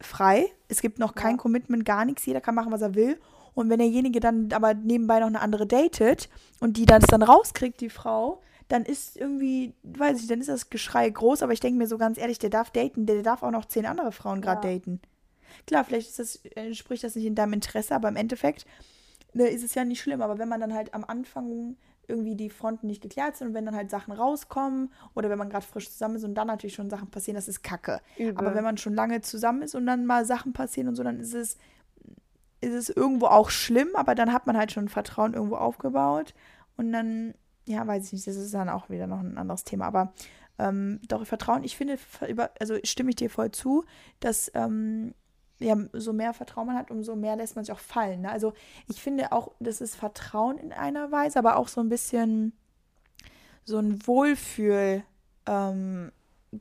[0.01, 0.51] frei.
[0.67, 1.37] Es gibt noch kein ja.
[1.37, 2.25] Commitment, gar nichts.
[2.25, 3.19] Jeder kann machen, was er will.
[3.55, 6.29] Und wenn derjenige dann aber nebenbei noch eine andere datet
[6.59, 10.69] und die das dann rauskriegt, die Frau, dann ist irgendwie, weiß ich, dann ist das
[10.69, 13.51] Geschrei groß, aber ich denke mir so ganz ehrlich, der darf daten, der darf auch
[13.51, 14.75] noch zehn andere Frauen gerade ja.
[14.75, 15.01] daten.
[15.67, 18.65] Klar, vielleicht ist das, entspricht das nicht in deinem Interesse, aber im Endeffekt
[19.33, 20.21] ne, ist es ja nicht schlimm.
[20.21, 21.77] Aber wenn man dann halt am Anfang
[22.07, 25.49] irgendwie die Fronten nicht geklärt sind und wenn dann halt Sachen rauskommen oder wenn man
[25.49, 27.99] gerade frisch zusammen ist und dann natürlich schon Sachen passieren, das ist Kacke.
[28.17, 28.37] Übel.
[28.37, 31.19] Aber wenn man schon lange zusammen ist und dann mal Sachen passieren und so, dann
[31.19, 31.57] ist es
[32.65, 36.33] ist es irgendwo auch schlimm, aber dann hat man halt schon Vertrauen irgendwo aufgebaut.
[36.77, 37.33] Und dann,
[37.65, 39.85] ja, weiß ich nicht, das ist dann auch wieder noch ein anderes Thema.
[39.85, 40.13] Aber
[40.57, 41.97] ähm, doch, Vertrauen, ich finde,
[42.59, 43.85] also stimme ich dir voll zu,
[44.19, 45.13] dass ähm,
[45.59, 48.21] ja, so mehr Vertrauen man hat, umso mehr lässt man sich auch fallen.
[48.21, 48.31] Ne?
[48.31, 48.53] Also
[48.89, 52.53] ich finde auch, das ist Vertrauen in einer Weise, aber auch so ein bisschen
[53.63, 55.03] so ein Wohlfühl.
[55.45, 56.11] Ähm,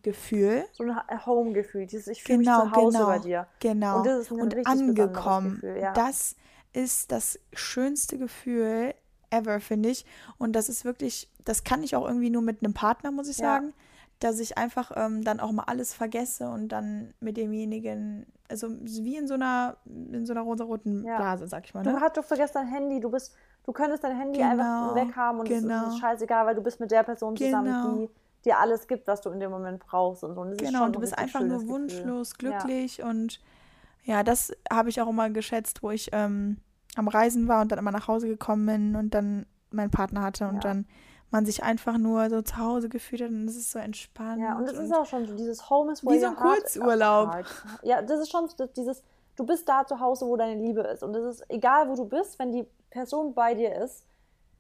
[0.02, 0.64] Gefühl.
[0.72, 3.46] So ein Home-Gefühl, dieses ich fühle genau, mich zu Hause genau, bei dir.
[3.60, 3.96] Genau.
[3.98, 5.54] Und, das ist ein und angekommen.
[5.54, 5.92] Gefühl, ja.
[5.92, 6.36] Das
[6.72, 8.94] ist das schönste Gefühl
[9.30, 10.04] ever, finde ich.
[10.38, 13.38] Und das ist wirklich, das kann ich auch irgendwie nur mit einem Partner, muss ich
[13.38, 13.46] ja.
[13.46, 13.72] sagen,
[14.20, 19.16] dass ich einfach ähm, dann auch mal alles vergesse und dann mit demjenigen, also wie
[19.16, 21.16] in so einer, in so einer rosa-roten ja.
[21.16, 21.82] Blase, sag ich mal.
[21.84, 21.92] Ne?
[21.92, 23.34] Du, hast, du vergisst dein Handy, du bist,
[23.64, 25.58] du könntest dein Handy genau, einfach weghaben und genau.
[25.58, 25.98] es ist genau.
[25.98, 27.96] scheißegal, weil du bist mit der Person zusammen, genau.
[27.96, 28.10] die
[28.44, 30.40] dir alles gibt, was du in dem Moment brauchst und so.
[30.42, 32.50] Und genau, und du bist einfach nur wunschlos Gefühl.
[32.52, 33.06] glücklich ja.
[33.08, 33.40] und
[34.04, 36.58] Ja, das habe ich auch immer geschätzt, wo ich ähm,
[36.96, 40.46] am Reisen war und dann immer nach Hause gekommen bin und dann meinen Partner hatte
[40.46, 40.60] und Ja.
[40.60, 40.86] dann
[41.30, 44.40] man sich einfach nur so zu Hause gefühlt hat und es ist so entspannt.
[44.40, 46.36] Ja, und es ist auch schon so dieses Home is Wie where so your ein
[46.60, 47.44] Kurzurlaub.
[47.82, 49.02] Ja, das ist schon so dieses,
[49.36, 51.02] du bist da zu Hause, wo deine Liebe ist.
[51.02, 54.04] Und es ist egal, wo du bist, wenn die Person bei dir ist,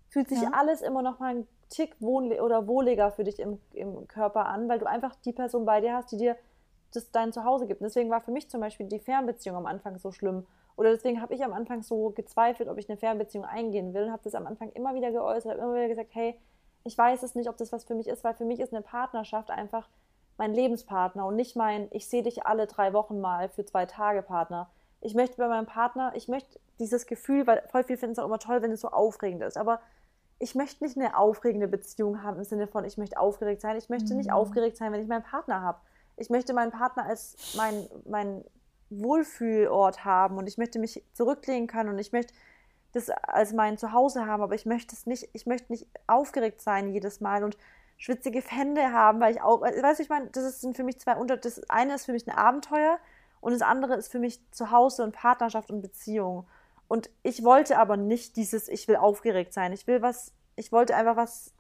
[0.08, 0.50] fühlt sich Ja.
[0.52, 4.68] alles immer noch mal ein Tick wohnli oder wohliger für dich im, im Körper an,
[4.68, 6.36] weil du einfach die Person bei dir hast, die dir
[6.92, 7.82] das dein Zuhause gibt.
[7.82, 10.46] Deswegen war für mich zum Beispiel die Fernbeziehung am Anfang so schlimm.
[10.76, 14.12] Oder deswegen habe ich am Anfang so gezweifelt, ob ich eine Fernbeziehung eingehen will und
[14.12, 16.38] habe das am Anfang immer wieder geäußert, habe immer wieder gesagt, hey,
[16.84, 18.82] ich weiß es nicht, ob das was für mich ist, weil für mich ist eine
[18.82, 19.88] Partnerschaft einfach
[20.36, 24.22] mein Lebenspartner und nicht mein, ich sehe dich alle drei Wochen mal für zwei Tage
[24.22, 24.68] Partner.
[25.00, 28.26] Ich möchte bei meinem Partner, ich möchte dieses Gefühl, weil voll viel finden es auch
[28.26, 29.80] immer toll, wenn es so aufregend ist, aber
[30.38, 33.76] ich möchte nicht eine aufregende Beziehung haben im Sinne von, ich möchte aufgeregt sein.
[33.76, 35.78] Ich möchte nicht aufgeregt sein, wenn ich meinen Partner habe.
[36.16, 38.44] Ich möchte meinen Partner als mein, mein
[38.90, 42.34] Wohlfühlort haben und ich möchte mich zurücklehnen können und ich möchte
[42.92, 46.92] das als mein Zuhause haben, aber ich möchte es nicht, ich möchte nicht aufgeregt sein
[46.92, 47.56] jedes Mal und
[47.96, 51.16] schwitzige Hände haben, weil ich auch, weißt du, ich meine, das sind für mich zwei
[51.16, 52.98] Unter, das eine ist für mich ein Abenteuer
[53.40, 56.46] und das andere ist für mich Zuhause und Partnerschaft und Beziehung.
[56.88, 59.72] Und ich wollte aber nicht dieses, ich will aufgeregt sein.
[59.72, 61.52] Ich will was, ich wollte einfach was,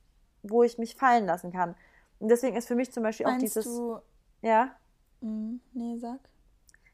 [0.42, 1.74] wo ich mich fallen lassen kann.
[2.20, 4.00] Und deswegen ist für mich zum Beispiel auch Meinst dieses, du,
[4.42, 4.74] ja,
[5.20, 6.20] Mm, nee, sag.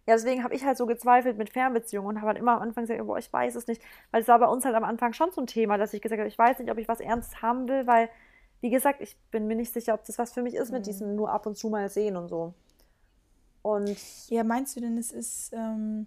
[0.06, 2.84] ja, deswegen habe ich halt so gezweifelt mit Fernbeziehungen und habe halt immer am Anfang
[2.84, 3.82] gesagt, boah, ich weiß es nicht.
[4.10, 6.18] Weil es war bei uns halt am Anfang schon so ein Thema, dass ich gesagt
[6.18, 8.08] habe, ich weiß nicht, ob ich was ernst haben will, weil,
[8.60, 11.14] wie gesagt, ich bin mir nicht sicher, ob das was für mich ist mit diesem
[11.16, 12.54] nur ab und zu mal sehen und so.
[13.62, 16.06] Und Ja, meinst du denn, es ist, ähm,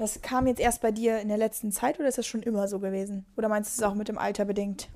[0.00, 2.66] das kam jetzt erst bei dir in der letzten Zeit oder ist das schon immer
[2.68, 3.24] so gewesen?
[3.36, 4.88] Oder meinst du, es auch mit dem Alter bedingt?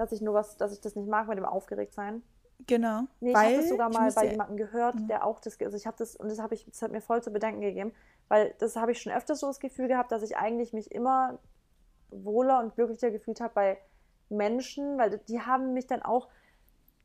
[0.00, 2.22] dass ich nur was, dass ich das nicht mag mit dem Aufgeregtsein.
[2.66, 3.02] Genau.
[3.20, 5.96] Nee, ich habe das sogar mal bei jemandem gehört, der auch das, also ich habe
[5.98, 7.92] das, und das habe ich, das hat mir voll zu bedenken gegeben,
[8.28, 11.38] weil das habe ich schon öfters so das Gefühl gehabt, dass ich eigentlich mich immer
[12.08, 13.78] wohler und glücklicher gefühlt habe bei
[14.30, 16.28] Menschen, weil die haben mich dann auch,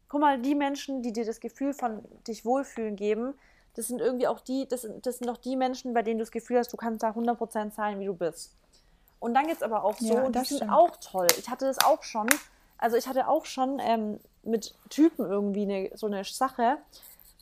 [0.07, 3.33] guck mal, die Menschen, die dir das Gefühl von dich wohlfühlen geben,
[3.75, 6.23] das sind irgendwie auch die, das, sind- das sind auch die Menschen, bei denen du
[6.23, 8.55] das Gefühl hast, du kannst da 100% sein, wie du bist.
[9.19, 10.71] Und dann gibt es aber auch so, Ja, die das sind stimmt.
[10.71, 11.27] auch toll.
[11.39, 12.27] Ich hatte das auch schon,
[12.77, 16.77] also ich hatte auch schon ähm, mit Typen irgendwie eine, so eine Sache,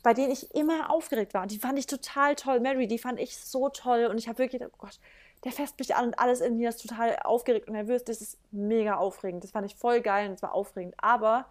[0.02, 1.42] bei denen ich immer aufgeregt war.
[1.42, 2.60] Und die fand ich total toll.
[2.60, 4.06] Mary, die fand ich so toll.
[4.06, 4.98] Und ich habe wirklich gedacht, oh Gott,
[5.44, 8.04] der fässt mich an und alles in mir ist total aufgeregt und nervös.
[8.04, 9.44] Das ist mega aufregend.
[9.44, 10.94] Das fand ich voll geil und es war aufregend.
[10.98, 11.46] Aber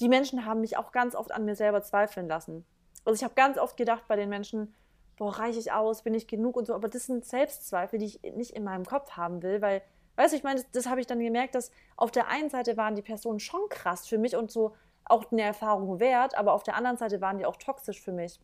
[0.00, 2.64] die Menschen haben mich auch ganz oft an mir selber zweifeln lassen.
[3.04, 4.74] Also ich habe ganz oft gedacht bei den Menschen,
[5.16, 6.74] boah, reiche ich aus, bin ich genug und so.
[6.74, 9.82] Aber das sind Selbstzweifel, die ich nicht in meinem Kopf haben will, weil,
[10.16, 12.76] weißt du, ich meine, das, das habe ich dann gemerkt, dass auf der einen Seite
[12.76, 14.74] waren die Personen schon krass für mich und so
[15.04, 18.40] auch eine Erfahrung wert, aber auf der anderen Seite waren die auch toxisch für mich.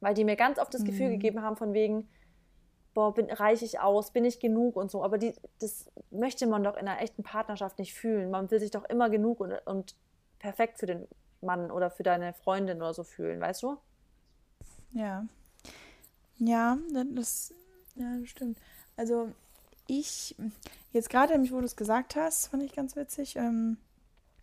[0.00, 2.06] Weil die mir ganz oft das Gefühl gegeben haben von wegen,
[2.92, 5.02] boah, bin, reiche ich aus, bin ich genug und so.
[5.02, 8.30] Aber die, das möchte man doch in einer echten Partnerschaft nicht fühlen.
[8.30, 9.94] Man will sich doch immer genug und, und
[10.38, 11.08] perfekt für den
[11.40, 13.76] Mann oder für deine Freundin oder so fühlen, weißt du?
[14.92, 15.26] Ja.
[16.38, 16.78] Ja,
[17.14, 17.54] das,
[17.94, 18.58] ja, das stimmt.
[18.96, 19.32] Also
[19.86, 20.34] ich,
[20.92, 23.78] jetzt gerade nämlich, wo du es gesagt hast, fand ich ganz witzig, ähm,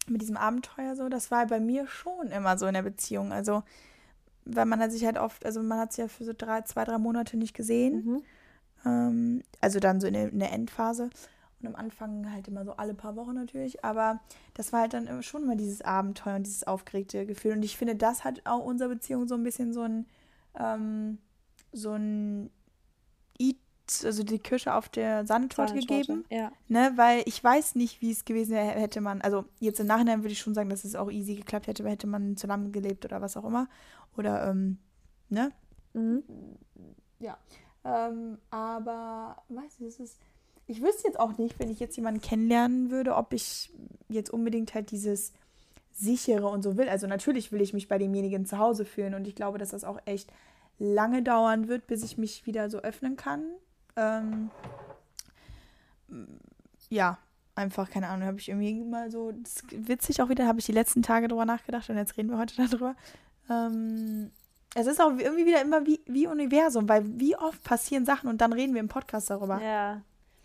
[0.07, 3.31] mit diesem Abenteuer so, das war bei mir schon immer so in der Beziehung.
[3.31, 3.63] Also,
[4.45, 6.83] weil man hat sich halt oft, also man hat sich ja für so drei, zwei,
[6.83, 8.05] drei Monate nicht gesehen.
[8.05, 8.23] Mhm.
[8.85, 11.09] Ähm, also dann so in der, in der Endphase.
[11.63, 13.83] Und am Anfang halt immer so alle paar Wochen natürlich.
[13.83, 14.19] Aber
[14.53, 17.53] das war halt dann schon immer dieses Abenteuer und dieses aufgeregte Gefühl.
[17.53, 20.05] Und ich finde, das hat auch unserer Beziehung so ein bisschen so ein,
[20.59, 21.17] ähm,
[21.71, 22.51] so ein
[23.39, 23.57] Eat,
[24.03, 26.25] also die Kirsche auf der Sahnetorte gegeben.
[26.29, 26.51] Ja.
[26.67, 30.21] Ne, weil ich weiß nicht, wie es gewesen wäre, hätte man, also jetzt im Nachhinein
[30.21, 33.37] würde ich schon sagen, dass es auch easy geklappt hätte, hätte man zusammengelebt oder was
[33.37, 33.67] auch immer.
[34.17, 34.77] Oder, ähm,
[35.29, 35.51] ne?
[35.93, 36.23] Mhm.
[37.19, 37.37] Ja.
[37.85, 40.19] Ähm, aber, weißt du, es ist,
[40.67, 43.71] ich wüsste jetzt auch nicht, wenn ich jetzt jemanden kennenlernen würde, ob ich
[44.09, 45.33] jetzt unbedingt halt dieses
[45.91, 46.89] sichere und so will.
[46.89, 49.83] Also natürlich will ich mich bei demjenigen zu Hause fühlen und ich glaube, dass das
[49.83, 50.31] auch echt
[50.79, 53.43] lange dauern wird, bis ich mich wieder so öffnen kann.
[53.95, 54.49] Ähm,
[56.89, 57.17] ja,
[57.55, 60.65] einfach, keine Ahnung, habe ich irgendwie mal so, das ist witzig auch wieder, habe ich
[60.65, 62.95] die letzten Tage drüber nachgedacht und jetzt reden wir heute darüber.
[63.49, 64.31] Ähm,
[64.75, 68.41] es ist auch irgendwie wieder immer wie, wie Universum, weil wie oft passieren Sachen und
[68.41, 69.61] dann reden wir im Podcast darüber.
[69.61, 70.01] ja.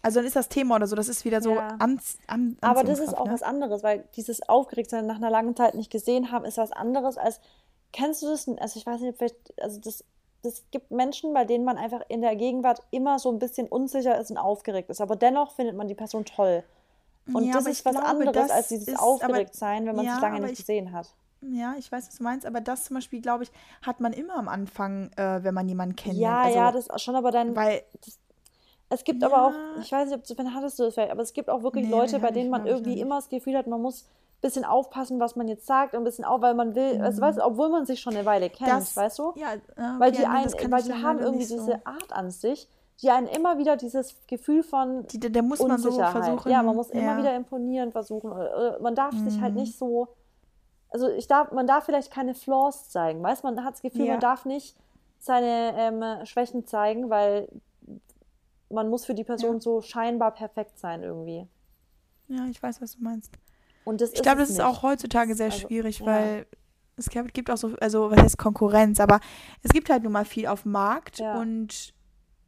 [0.09, 1.69] Also dann ist das Thema oder so, das ist wieder so Ja.
[1.79, 3.33] an, an, Aber das ist auch ne?
[3.35, 7.19] was anderes, weil dieses Aufgeregtsein nach einer langen Zeit nicht gesehen haben, ist was anderes
[7.19, 7.41] als,
[7.93, 8.49] kennst du das?
[8.49, 10.03] Also ich weiß nicht, vielleicht, also das,
[10.43, 14.19] das gibt Menschen, bei denen man einfach in der Gegenwart immer so ein bisschen unsicher
[14.19, 16.63] ist und aufgeregt ist, aber dennoch findet man die Person toll.
[17.35, 20.15] Und Ja, das ist was glaube, anderes als dieses ist- aber- Aufgeregtsein, wenn man ja,
[20.15, 21.13] sich lange nicht ich- gesehen hat.
[21.43, 23.53] Ja, ich weiß, was du meinst, aber das zum Beispiel, glaube ich,
[23.83, 26.17] hat man immer am Anfang, äh, wenn man jemanden kennt.
[26.17, 27.55] Ja, also, ja, das schon, aber dann.
[27.55, 28.19] Weil, das,
[28.91, 29.29] es gibt Ja.
[29.29, 31.51] aber auch, ich weiß nicht, ob du, wann hattest du das vielleicht, aber es gibt
[31.51, 33.01] auch wirklich Nee, Leute, bei denen man irgendwie nicht.
[33.01, 36.05] immer das Gefühl hat, man muss ein bisschen aufpassen, was man jetzt sagt und ein
[36.05, 38.71] bisschen auf, weil man will, also, weißt, du, obwohl man sich schon eine Weile kennt,
[38.71, 38.75] Mhm.
[38.77, 39.33] Das- weißt du?
[39.37, 39.49] ja,
[39.99, 41.57] Weil okay, die, nee, einen, weil die haben irgendwie so.
[41.59, 42.69] diese Art an sich,
[43.03, 46.51] die einen immer wieder dieses Gefühl von Die, da muss man so versuchen.
[46.51, 47.19] ja, man muss immer ja.
[47.19, 48.33] wieder imponieren versuchen.
[48.81, 49.61] Man darf sich halt Mhm.
[49.61, 50.09] nicht so.
[50.91, 54.13] Also ich darf, man darf vielleicht keine Flaws zeigen, weißt man hat das Gefühl, Ja.
[54.13, 54.75] man darf nicht
[55.19, 57.49] seine ähm, Schwächen zeigen, weil
[58.71, 59.61] man muss für die Person Ja.
[59.61, 61.47] so scheinbar perfekt sein irgendwie.
[62.29, 63.33] Ja, ich weiß, was du meinst.
[63.85, 64.67] Und das Ich glaube, das ist nicht.
[64.67, 66.07] auch heutzutage sehr Also, schwierig, ja.
[66.07, 66.47] weil
[66.97, 69.21] es gibt, auch so, also was heißt Konkurrenz, aber
[69.63, 71.41] es gibt halt nun mal viel auf dem Markt Ja.
[71.41, 71.95] und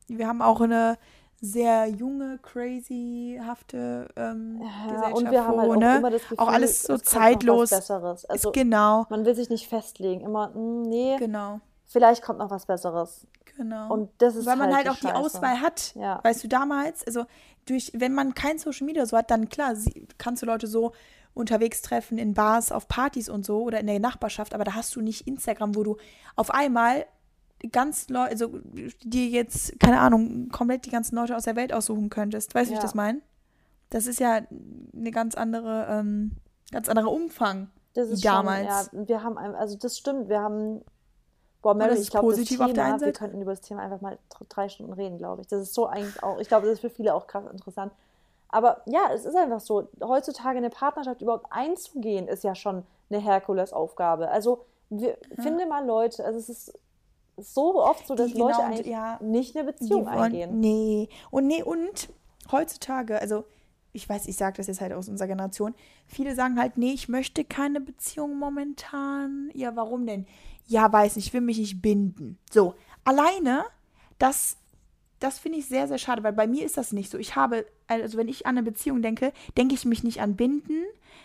[0.09, 0.99] wir haben auch eine
[1.41, 5.97] sehr junge, crazyhafte ähm, ja, Gesellschaft, und wir haben halt auch ne?
[5.99, 7.71] immer das Gefühl, auch alles so es kommt noch zeitlos.
[7.71, 8.25] Besseres.
[8.25, 10.21] ist Also genau, man will sich nicht festlegen.
[10.21, 13.27] Immer, mm, nee, genau, vielleicht kommt noch was Besseres.
[13.61, 13.93] Genau.
[13.93, 15.07] Und das ist weil man halt, die auch die.
[15.07, 15.95] Auswahl hat.
[15.95, 16.21] Ja.
[16.23, 17.27] Weißt du, damals, also
[17.67, 20.93] durch, wenn man kein Social Media so hat, dann klar, sie, kannst du Leute so
[21.35, 24.97] unterwegs treffen, in Bars, auf Partys und so oder in der Nachbarschaft, aber da hast
[24.97, 25.97] du nicht Instagram, wo du
[26.37, 27.07] auf einmal
[27.71, 28.59] ganz Leute, also
[29.05, 32.55] dir jetzt, keine Ahnung, komplett die ganzen Leute aus der Welt aussuchen könntest.
[32.55, 32.83] Weißt du, wie ich Ja.
[32.83, 33.21] das meine?
[33.91, 34.41] Das ist ja
[34.95, 36.33] eine ganz andere, ähm,
[36.73, 38.89] ganz anderer Umfang Das wie ist damals.
[38.91, 40.83] Schon, ja, wir haben, also das stimmt, wir haben,
[41.63, 42.67] boah, Mary, ich glaube, das Thema,
[43.01, 45.49] wir könnten über das Thema einfach mal dr- drei Stunden reden, glaube ich.
[45.49, 47.93] Das ist so eigentlich auch, ich glaube, das ist für viele auch krass interessant.
[48.49, 53.21] Aber ja, es ist einfach so, heutzutage eine Partnerschaft überhaupt einzugehen, ist ja schon eine
[53.21, 54.29] Herkulesaufgabe.
[54.31, 56.79] Also, wir, finde mal Leute, also es ist
[57.37, 60.59] so oft so, dass Die Leute genau, ja, nicht eine Beziehung wollen- eingehen.
[60.61, 61.09] Nee.
[61.31, 62.09] Und nee, und
[62.51, 63.45] heutzutage, also
[63.93, 65.75] ich weiß, ich sage das jetzt halt aus unserer Generation,
[66.07, 69.51] viele sagen halt, nee, ich möchte keine Beziehung momentan.
[69.55, 70.27] Ja, warum denn?
[70.71, 72.39] Ja, weiß nicht, ich will mich nicht binden.
[72.51, 73.64] So, alleine,
[74.18, 74.57] das,
[75.18, 77.18] das finde ich sehr, sehr schade, weil bei mir ist das nicht so.
[77.18, 80.85] Ich habe, also wenn ich an eine Beziehung denke, denke ich mich nicht an Binden,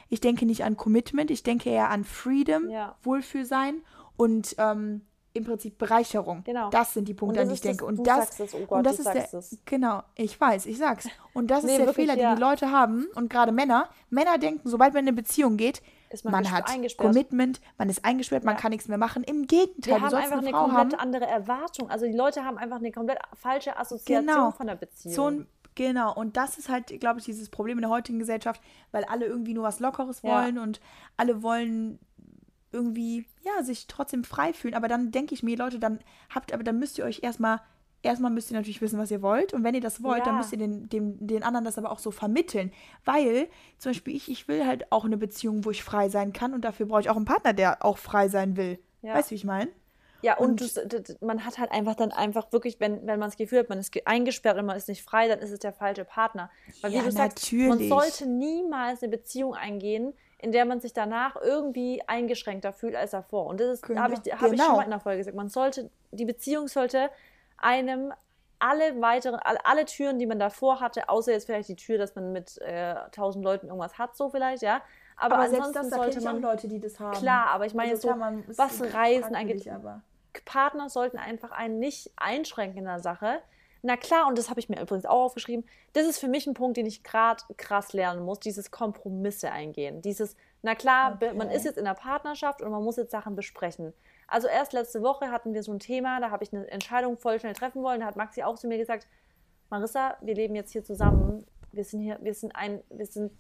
[0.10, 2.96] ich denke nicht an Commitment, ich denke eher an Freedom, Ja.
[3.04, 3.82] Wohlfühlsein
[4.18, 5.02] und ähm,
[5.34, 6.43] im Prinzip Bereicherung.
[6.46, 6.70] Genau.
[6.70, 7.86] Das sind die Punkte, an die ich ist das- denke.
[7.86, 9.58] Und das, es, oh und das ist der, es.
[9.66, 11.08] genau, ich weiß, ich sag's.
[11.34, 12.32] Und das ist Nee, der wirklich, Fehler, ja.
[12.32, 13.06] den die Leute haben.
[13.16, 15.84] Und gerade Männer, Männer denken, sobald man in eine Beziehung geht, Ist
[16.24, 17.08] man man, hat eingesperrt.
[17.12, 18.62] Commitment, man ist eingesperrt, man Ja.
[18.62, 19.24] kann nichts mehr machen.
[19.24, 20.99] Im Gegenteil, Wir du haben einfach eine eine komplett haben.
[20.99, 21.89] andere Erwartung.
[21.89, 24.51] Also die Leute haben einfach eine komplett falsche Assoziation Genau.
[24.51, 25.14] von der Beziehung.
[25.16, 28.62] So ein, genau, und das ist halt, glaube ich, dieses Problem in der heutigen Gesellschaft,
[28.91, 30.30] weil alle irgendwie nur was Lockeres Ja.
[30.43, 30.80] wollen und
[31.18, 31.99] alle wollen
[32.72, 34.74] irgendwie, ja, sich trotzdem frei fühlen.
[34.74, 35.99] Aber dann denke ich mir, Leute, dann
[36.34, 37.62] habt, aber dann müsst ihr euch erstmal,
[38.06, 39.53] erstmal müsst ihr natürlich wissen, was ihr wollt.
[39.53, 40.38] Und wenn ihr das wollt, dann Ja.
[40.38, 42.72] müsst ihr den, dem, den anderen das aber auch so vermitteln.
[43.03, 43.47] Weil,
[43.78, 46.62] zum Beispiel, ich, ich will halt auch eine Beziehung, wo ich frei sein kann und
[46.64, 48.80] dafür brauche ich auch einen Partner, der auch frei sein will.
[49.01, 49.14] Ja.
[49.16, 49.70] Weißt du, wie ich meine?
[50.22, 53.38] Ja, und, Und- du, man hat halt einfach dann einfach wirklich, wenn, wenn man das
[53.38, 55.74] Gefühl hat, man ist ge- eingesperrt und man ist nicht frei, dann ist es der
[55.74, 56.49] falsche Partner.
[56.82, 57.89] Weil wie Ja, du sagst, man natürlich.
[57.89, 63.45] sollte niemals eine Beziehung eingehen, in der man sich danach irgendwie eingeschränkter fühlt als davor.
[63.47, 64.66] Und das ist, Genau, habe ich, hab ich genau.
[64.66, 67.10] schon mal in der Folge gesagt, man sollte, die Beziehung sollte
[67.58, 68.14] einem
[68.60, 72.16] alle weiteren, alle, alle Türen, die man davor hatte, außer jetzt vielleicht die Tür, dass
[72.16, 74.82] man mit äh, tausend Leuten irgendwas hat, so vielleicht, ja.
[75.18, 77.18] Aber, ansonsten sollte man Leute, die das haben.
[77.18, 80.01] Klar, aber ich meine Also jetzt klar, so, was Reisen angeht, aber-
[80.45, 83.39] Partner sollten einfach einen nicht einschränken in der Sache.
[83.82, 86.53] Na klar, und das habe ich mir übrigens auch aufgeschrieben, das ist für mich ein
[86.56, 90.01] Punkt, den ich gerade krass lernen muss, dieses Kompromisse eingehen.
[90.01, 91.56] Dieses, na klar, be- man Okay.
[91.58, 93.93] ist jetzt in der Partnerschaft und man muss jetzt Sachen besprechen.
[94.28, 97.40] Also erst letzte Woche hatten wir so ein Thema, da habe ich eine Entscheidung voll
[97.40, 99.08] schnell treffen wollen, da hat Maxi auch zu mir gesagt,
[99.70, 103.32] Marissa, wir leben jetzt hier zusammen, wir sind hier, wir sind ein, wir sind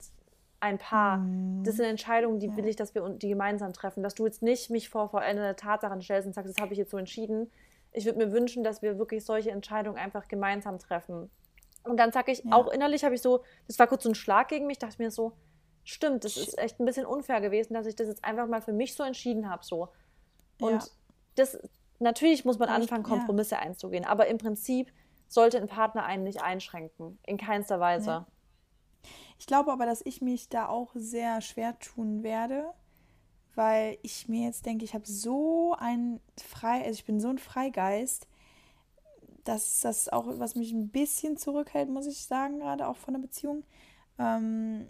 [0.59, 1.23] ein Paar.
[1.63, 4.01] Das sind Entscheidungen, die will ich, dass wir die gemeinsam treffen.
[4.01, 6.91] Dass du jetzt nicht mich vor vollendete Tatsachen stellst und sagst, das habe ich jetzt
[6.91, 7.51] so entschieden.
[7.91, 11.29] Ich würde mir wünschen, dass wir wirklich solche Entscheidungen einfach gemeinsam treffen.
[11.83, 12.53] Und dann sage ich, Ja.
[12.53, 15.11] auch innerlich habe ich so, das war kurz so ein Schlag gegen mich, dachte mir
[15.11, 15.33] so,
[15.83, 18.73] stimmt, das ist echt ein bisschen unfair gewesen, dass ich das jetzt einfach mal für
[18.73, 19.63] mich so entschieden habe.
[19.63, 19.89] So.
[20.59, 20.85] Und Ja.
[21.35, 21.57] das,
[21.99, 23.09] natürlich muss man anfangen, ja.
[23.09, 24.91] Kompromisse einzugehen, aber im Prinzip
[25.27, 27.17] sollte ein Partner einen nicht einschränken.
[27.25, 28.09] In keinster Weise.
[28.09, 28.27] Ja.
[29.37, 32.71] Ich glaube aber, dass ich mich da auch sehr schwer tun werde,
[33.53, 37.37] weil ich mir jetzt denke, ich habe so ein frei, also ich bin so ein
[37.37, 38.27] Freigeist,
[39.43, 43.21] dass das auch was mich ein bisschen zurückhält, muss ich sagen, gerade auch von der
[43.21, 43.63] Beziehung.
[44.17, 44.89] Ähm,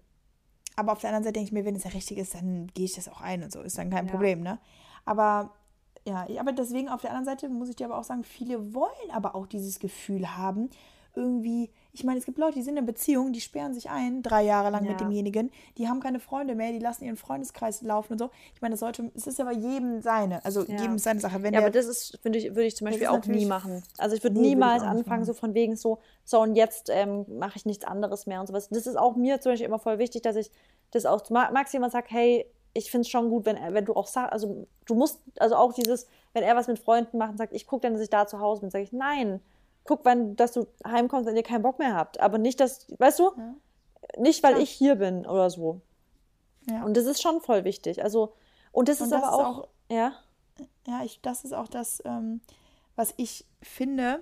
[0.76, 2.86] aber auf der anderen Seite denke ich mir, wenn es ja richtig ist, dann gehe
[2.86, 4.11] ich das auch ein und so, ist dann kein Ja.
[4.11, 4.59] Problem, ne?
[5.06, 5.51] Aber
[6.08, 8.91] ja, aber deswegen auf der anderen Seite muss ich dir aber auch sagen, viele wollen
[9.12, 10.70] aber auch dieses Gefühl haben,
[11.18, 14.43] irgendwie, ich meine, es gibt Leute, die sind in Beziehung, die sperren sich ein, drei
[14.43, 14.91] Jahre lang Ja.
[14.91, 18.30] mit demjenigen, die haben keine Freunde mehr, die lassen ihren Freundeskreis laufen und so.
[18.53, 20.76] Ich meine, das sollte, es ist aber jedem seine, also Ja.
[20.82, 21.36] jedem seine Sache.
[21.41, 23.82] Wenn Ja, der, aber das ist, finde ich, würde ich zum Beispiel auch nie machen.
[23.97, 25.26] Also ich würde Nee, ich niemals auch nicht anfangen, machen.
[25.26, 28.68] so von wegen so, so und jetzt ähm, mache ich nichts anderes mehr und sowas.
[28.68, 30.51] Das ist auch mir zum Beispiel immer voll wichtig, dass ich
[30.91, 32.45] das auch zu Ma- Max jemand sagt, hey,
[32.76, 35.55] ich finde es schon gut, wenn, er- wenn du auch sagst, also du musst, also
[35.55, 38.09] auch dieses, wenn er was mit Freunden macht und sagt, ich gucke dann, dass ich
[38.11, 39.41] da zu Hause bin, sage ich, nein,
[39.86, 42.19] guck, wenn, dass du heimkommst, wenn ihr keinen Bock mehr habt.
[42.19, 43.55] Aber nicht, dass, weißt du, Ja.
[44.17, 44.63] nicht, weil Klar.
[44.63, 45.82] ich hier bin oder so.
[46.69, 46.84] ja.
[46.84, 48.03] Und das ist schon voll wichtig.
[48.03, 48.34] Also,
[48.71, 50.13] und das Und ist das aber ist auch, auch- ja,
[50.88, 52.41] Ja, ich, das ist auch das, ähm,
[52.95, 54.19] was ich finde,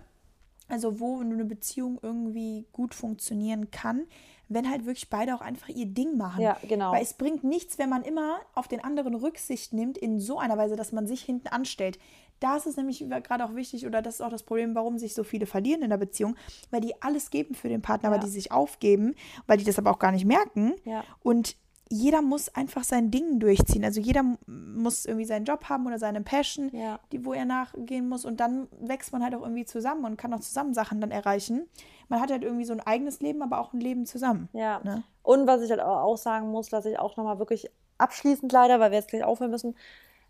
[0.68, 4.08] also wo eine Beziehung irgendwie gut funktionieren kann,
[4.54, 6.42] wenn halt wirklich beide auch einfach ihr Ding machen.
[6.42, 6.92] Ja, genau.
[6.92, 10.58] Weil es bringt nichts, wenn man immer auf den anderen Rücksicht nimmt, in so einer
[10.58, 12.00] Weise, dass man sich hinten anstellt.
[12.40, 15.24] Da ist nämlich gerade auch wichtig, oder das ist auch das Problem, warum sich so
[15.24, 16.36] viele verlieren in der Beziehung,
[16.72, 18.16] weil die alles geben für den Partner, Ja.
[18.16, 19.16] weil die sich aufgeben,
[19.48, 20.74] weil die das aber auch gar nicht merken.
[20.84, 21.04] Ja.
[21.22, 21.56] Und
[21.90, 23.86] jeder muss einfach sein Ding durchziehen.
[23.86, 27.00] Also jeder muss irgendwie seinen Job haben oder seine Passion, Ja.
[27.12, 28.26] die, wo er nachgehen muss.
[28.26, 31.68] Und dann wächst man halt auch irgendwie zusammen und kann auch zusammen Sachen dann erreichen.
[32.10, 34.50] Man hat halt irgendwie so ein eigenes Leben, aber auch ein Leben zusammen.
[34.54, 34.82] Ja.
[34.84, 35.04] Ne?
[35.22, 38.92] Und was ich halt auch sagen muss, dass ich auch nochmal wirklich abschließend leider, weil
[38.92, 39.76] wir jetzt gleich aufhören müssen,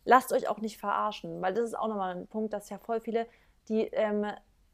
[0.05, 2.99] lasst euch auch nicht verarschen, weil das ist auch nochmal ein Punkt, dass ja voll
[2.99, 3.26] viele,
[3.69, 4.26] die ähm,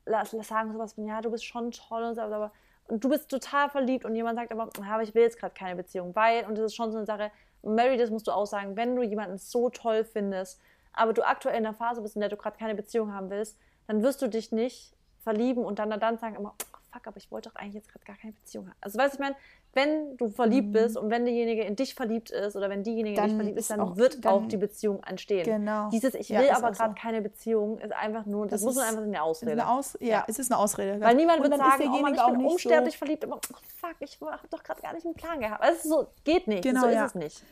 [0.05, 2.51] sagen sowas von, ja, du bist schon toll und so, aber
[2.87, 5.53] und du bist total verliebt und jemand sagt aber, ja, aber ich will jetzt gerade
[5.53, 7.31] keine Beziehung, weil, und das ist schon so eine Sache,
[7.61, 10.59] Mary, das musst du auch sagen, wenn du jemanden so toll findest,
[10.93, 13.57] aber du aktuell in der Phase bist, in der du gerade keine Beziehung haben willst,
[13.87, 17.31] dann wirst du dich nicht verlieben und dann, dann sagen immer, oh, fuck, aber ich
[17.31, 18.75] wollte doch eigentlich jetzt gerade gar keine Beziehung haben.
[18.81, 19.35] Also weißt du, ich meine,
[19.73, 23.15] wenn du verliebt bist und wenn derjenige in dich verliebt ist oder wenn diejenige in
[23.15, 25.43] Dann dich verliebt ist, dann auch- wird dann- auch die Beziehung entstehen.
[25.43, 25.89] Genau.
[25.89, 27.01] Dieses Ich Ja, will ist aber gerade so.
[27.01, 29.51] keine Beziehung ist einfach nur, das, Das muss man einfach eine Ist Ausrede.
[29.51, 30.25] eine Aus ja, Ja.
[30.27, 30.99] es ist eine Ausrede.
[31.01, 33.95] Weil niemand und wird sagen, oh Mann, ich bin unsterblich so, verliebt, aber oh, fuck,
[33.99, 35.61] ich habe doch gerade gar nicht einen Plan gehabt.
[35.63, 37.05] Also, so, geht nicht, Genau, so ist ja.
[37.05, 37.43] es nicht.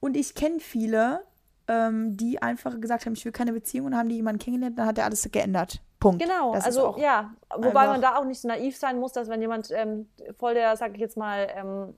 [0.00, 1.22] Und ich kenne viele,
[1.68, 4.86] ähm, die einfach gesagt haben, ich will keine Beziehung und haben die jemanden kennengelernt, dann
[4.86, 5.80] hat er alles geändert.
[5.98, 6.22] Punkt.
[6.22, 9.40] Genau, Das also ja, wobei man da auch nicht so naiv sein muss, dass wenn
[9.40, 10.08] jemand ähm,
[10.38, 11.94] voll der, sag ich jetzt mal, ähm,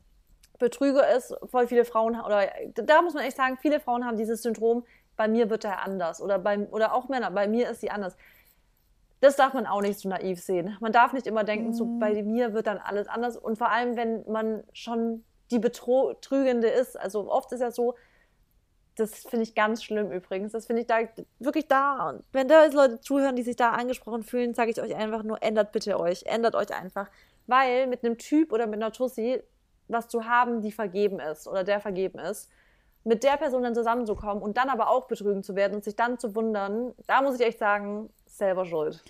[0.59, 2.43] Betrüger ist, voll viele Frauen ha- oder
[2.75, 4.85] da muss man echt sagen, viele Frauen haben dieses Syndrom,
[5.17, 8.17] bei mir wird er anders oder bei oder auch Männer, bei mir ist sie anders.
[9.21, 10.77] Das darf man auch nicht so naiv sehen.
[10.81, 11.99] Man darf nicht immer denken, so Mhm.
[11.99, 16.99] bei mir wird dann alles anders und vor allem, wenn man schon die Betrügende ist,
[16.99, 17.95] also oft ist ja so,
[18.99, 20.53] das finde ich ganz schlimm übrigens.
[20.53, 20.99] Das finde ich da
[21.39, 22.11] wirklich da.
[22.11, 25.23] Und wenn da jetzt Leute zuhören, die sich da angesprochen fühlen, sage ich euch einfach
[25.23, 26.25] nur, ändert bitte euch.
[26.27, 27.09] Ändert euch einfach.
[27.47, 29.43] Weil mit einem Typ oder mit einer Tussi
[29.89, 32.51] was zu haben, die vergeben ist oder der vergeben ist,
[33.05, 36.19] mit der Person dann zusammenzukommen und dann aber auch betrügen zu werden und sich dann
[36.19, 39.03] zu wundern, da muss ich echt sagen, selber schuld.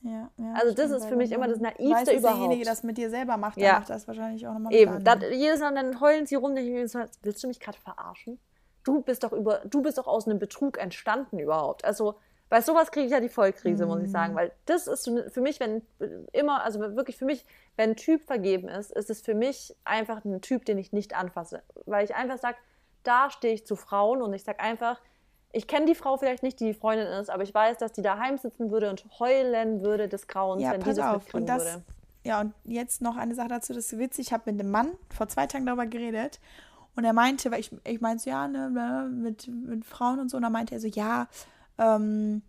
[0.00, 2.66] Ja, ja, Also das ist für mich immer das Naivste weiß, dass derjenige überhaupt.
[2.66, 3.80] das mit dir selber macht, Ja.
[3.80, 6.92] macht das wahrscheinlich auch nochmal Eben, dann, jedes Mal dann heulen sie rum, denke ich
[6.92, 8.38] mir willst du mich gerade verarschen?
[8.88, 11.84] Du bist doch über, du bist doch aus einem Betrug entstanden überhaupt.
[11.84, 12.14] Also
[12.48, 15.60] bei sowas kriege ich ja die Vollkrise, muss ich sagen, weil das ist für mich,
[15.60, 15.82] wenn
[16.32, 17.44] immer, also wirklich für mich,
[17.76, 21.14] wenn ein Typ vergeben ist, ist es für mich einfach ein Typ, den ich nicht
[21.14, 22.56] anfasse, weil ich einfach sage,
[23.02, 24.98] da stehe ich zu Frauen und ich sage einfach,
[25.52, 28.00] ich kenne die Frau vielleicht nicht, die die Freundin ist, aber ich weiß, dass die
[28.02, 31.16] daheim sitzen würde und heulen würde des Grauens, Ja, wenn die das auf.
[31.24, 31.82] mitkriegen Und das, würde.
[32.24, 34.28] ja, und jetzt noch eine Sache dazu, das ist witzig.
[34.28, 36.40] Ich habe mit einem Mann vor zwei Tagen darüber geredet
[36.98, 40.30] und er meinte, weil ich, ich meinte so, ja, ne, ne, mit, mit Frauen und
[40.30, 41.28] so, und dann meinte er so, ja,
[41.78, 42.42] ähm,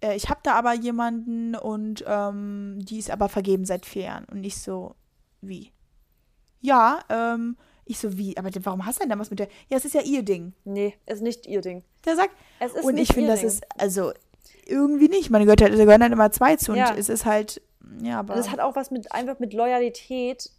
[0.00, 4.24] äh, ich habe da aber jemanden und ähm, die ist aber vergeben seit vier Jahren.
[4.24, 4.96] Und ich so,
[5.40, 5.70] wie?
[6.60, 8.36] Ja, ähm, ich so, wie?
[8.36, 9.46] Aber warum hast du denn da was mit der?
[9.68, 10.52] Ja, es ist ja ihr Ding.
[10.64, 11.84] Nee, ist nicht ihr Ding.
[12.04, 13.48] Der sagt, Es ist und ich finde, das Ding.
[13.48, 14.12] ist, also,
[14.66, 15.30] irgendwie nicht.
[15.30, 16.72] Man gehört halt, da gehören halt immer zwei zu.
[16.72, 16.94] Und Ja.
[16.96, 17.62] es ist halt,
[18.02, 18.34] ja, aber.
[18.34, 20.50] Und es hat auch was mit einfach mit Loyalität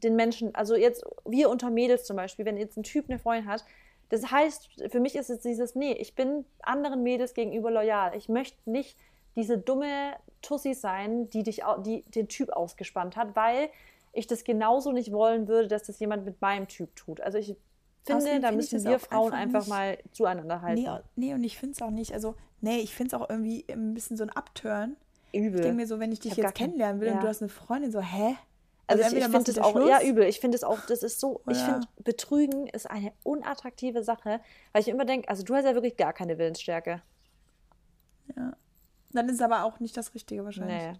[0.00, 3.48] den Menschen, also jetzt wir unter Mädels zum Beispiel, wenn jetzt ein Typ eine Freundin
[3.50, 3.64] hat,
[4.08, 8.16] das heißt, für mich ist es dieses, nee, ich bin anderen Mädels gegenüber loyal.
[8.16, 8.96] Ich möchte nicht
[9.36, 13.68] diese dumme Tussi sein, die dich, die den Typ ausgespannt hat, weil
[14.12, 17.20] ich das genauso nicht wollen würde, dass das jemand mit meinem Typ tut.
[17.20, 17.54] Also ich
[18.04, 20.82] finde, Außerdem da ich müssen wir Frauen einfach einfach nicht- mal zueinander halten.
[20.82, 23.66] Nee, nee, und ich finde es auch nicht, also, nee, ich finde es auch irgendwie
[23.70, 24.96] ein bisschen so ein Upturn.
[25.34, 25.56] Übel.
[25.56, 27.14] Ich denke mir so, wenn ich dich gar jetzt kennenlernen will ja.
[27.14, 28.36] und du hast eine Freundin, so, hä?
[28.88, 30.24] Also, ich, entweder ich machst finde das auch, Schluss- ja, übel.
[30.24, 34.40] Ich finde es auch, das ist so, ich Oder- finde, Betrügen ist eine unattraktive Sache,
[34.72, 37.02] weil ich immer denke, also du hast ja wirklich gar keine Willensstärke.
[39.12, 40.82] Dann ist es aber auch nicht das Richtige wahrscheinlich.
[40.82, 40.92] Nee.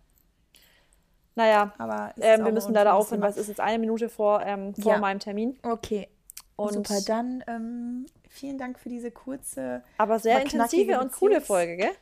[1.35, 4.43] Naja, Aber es ähm, wir müssen leider aufhören, weil es ist jetzt eine Minute vor,
[4.45, 4.99] ähm, vor Ja.
[4.99, 5.59] meinem Termin.
[5.63, 6.09] Okay.
[6.57, 9.83] Und- Super, dann ähm, vielen Dank für diese kurze.
[9.99, 11.93] Aber sehr intensive und coole Folge, gell?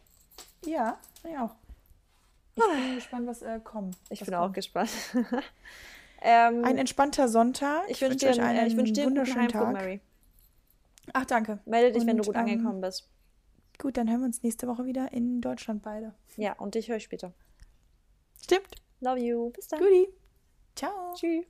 [0.64, 0.96] Ja,
[1.30, 1.54] ja auch.
[2.56, 3.96] Ich bin gespannt, was äh, kommt.
[4.08, 4.50] Ich was bin kommt.
[4.50, 4.90] auch gespannt.
[6.22, 7.82] ähm, Ein entspannter Sonntag.
[7.88, 9.72] ich wünsche dir, einen, äh, ich wünsch dir einen wunderschönen Tag.
[9.72, 10.00] Mary.
[11.12, 11.58] Ach, danke.
[11.66, 13.08] Melde dich, wenn du Und, gut ähm, angekommen bist.
[13.78, 16.14] Gut, dann hören wir uns nächste Woche wieder in Deutschland beide.
[16.36, 17.32] Ja, und dich höre ich später.
[18.42, 18.76] Stimmt.
[19.00, 19.50] Love you.
[19.50, 19.78] Bis dann.
[19.80, 20.08] Guti.
[20.74, 21.14] Ciao.
[21.14, 21.44] Tschüss.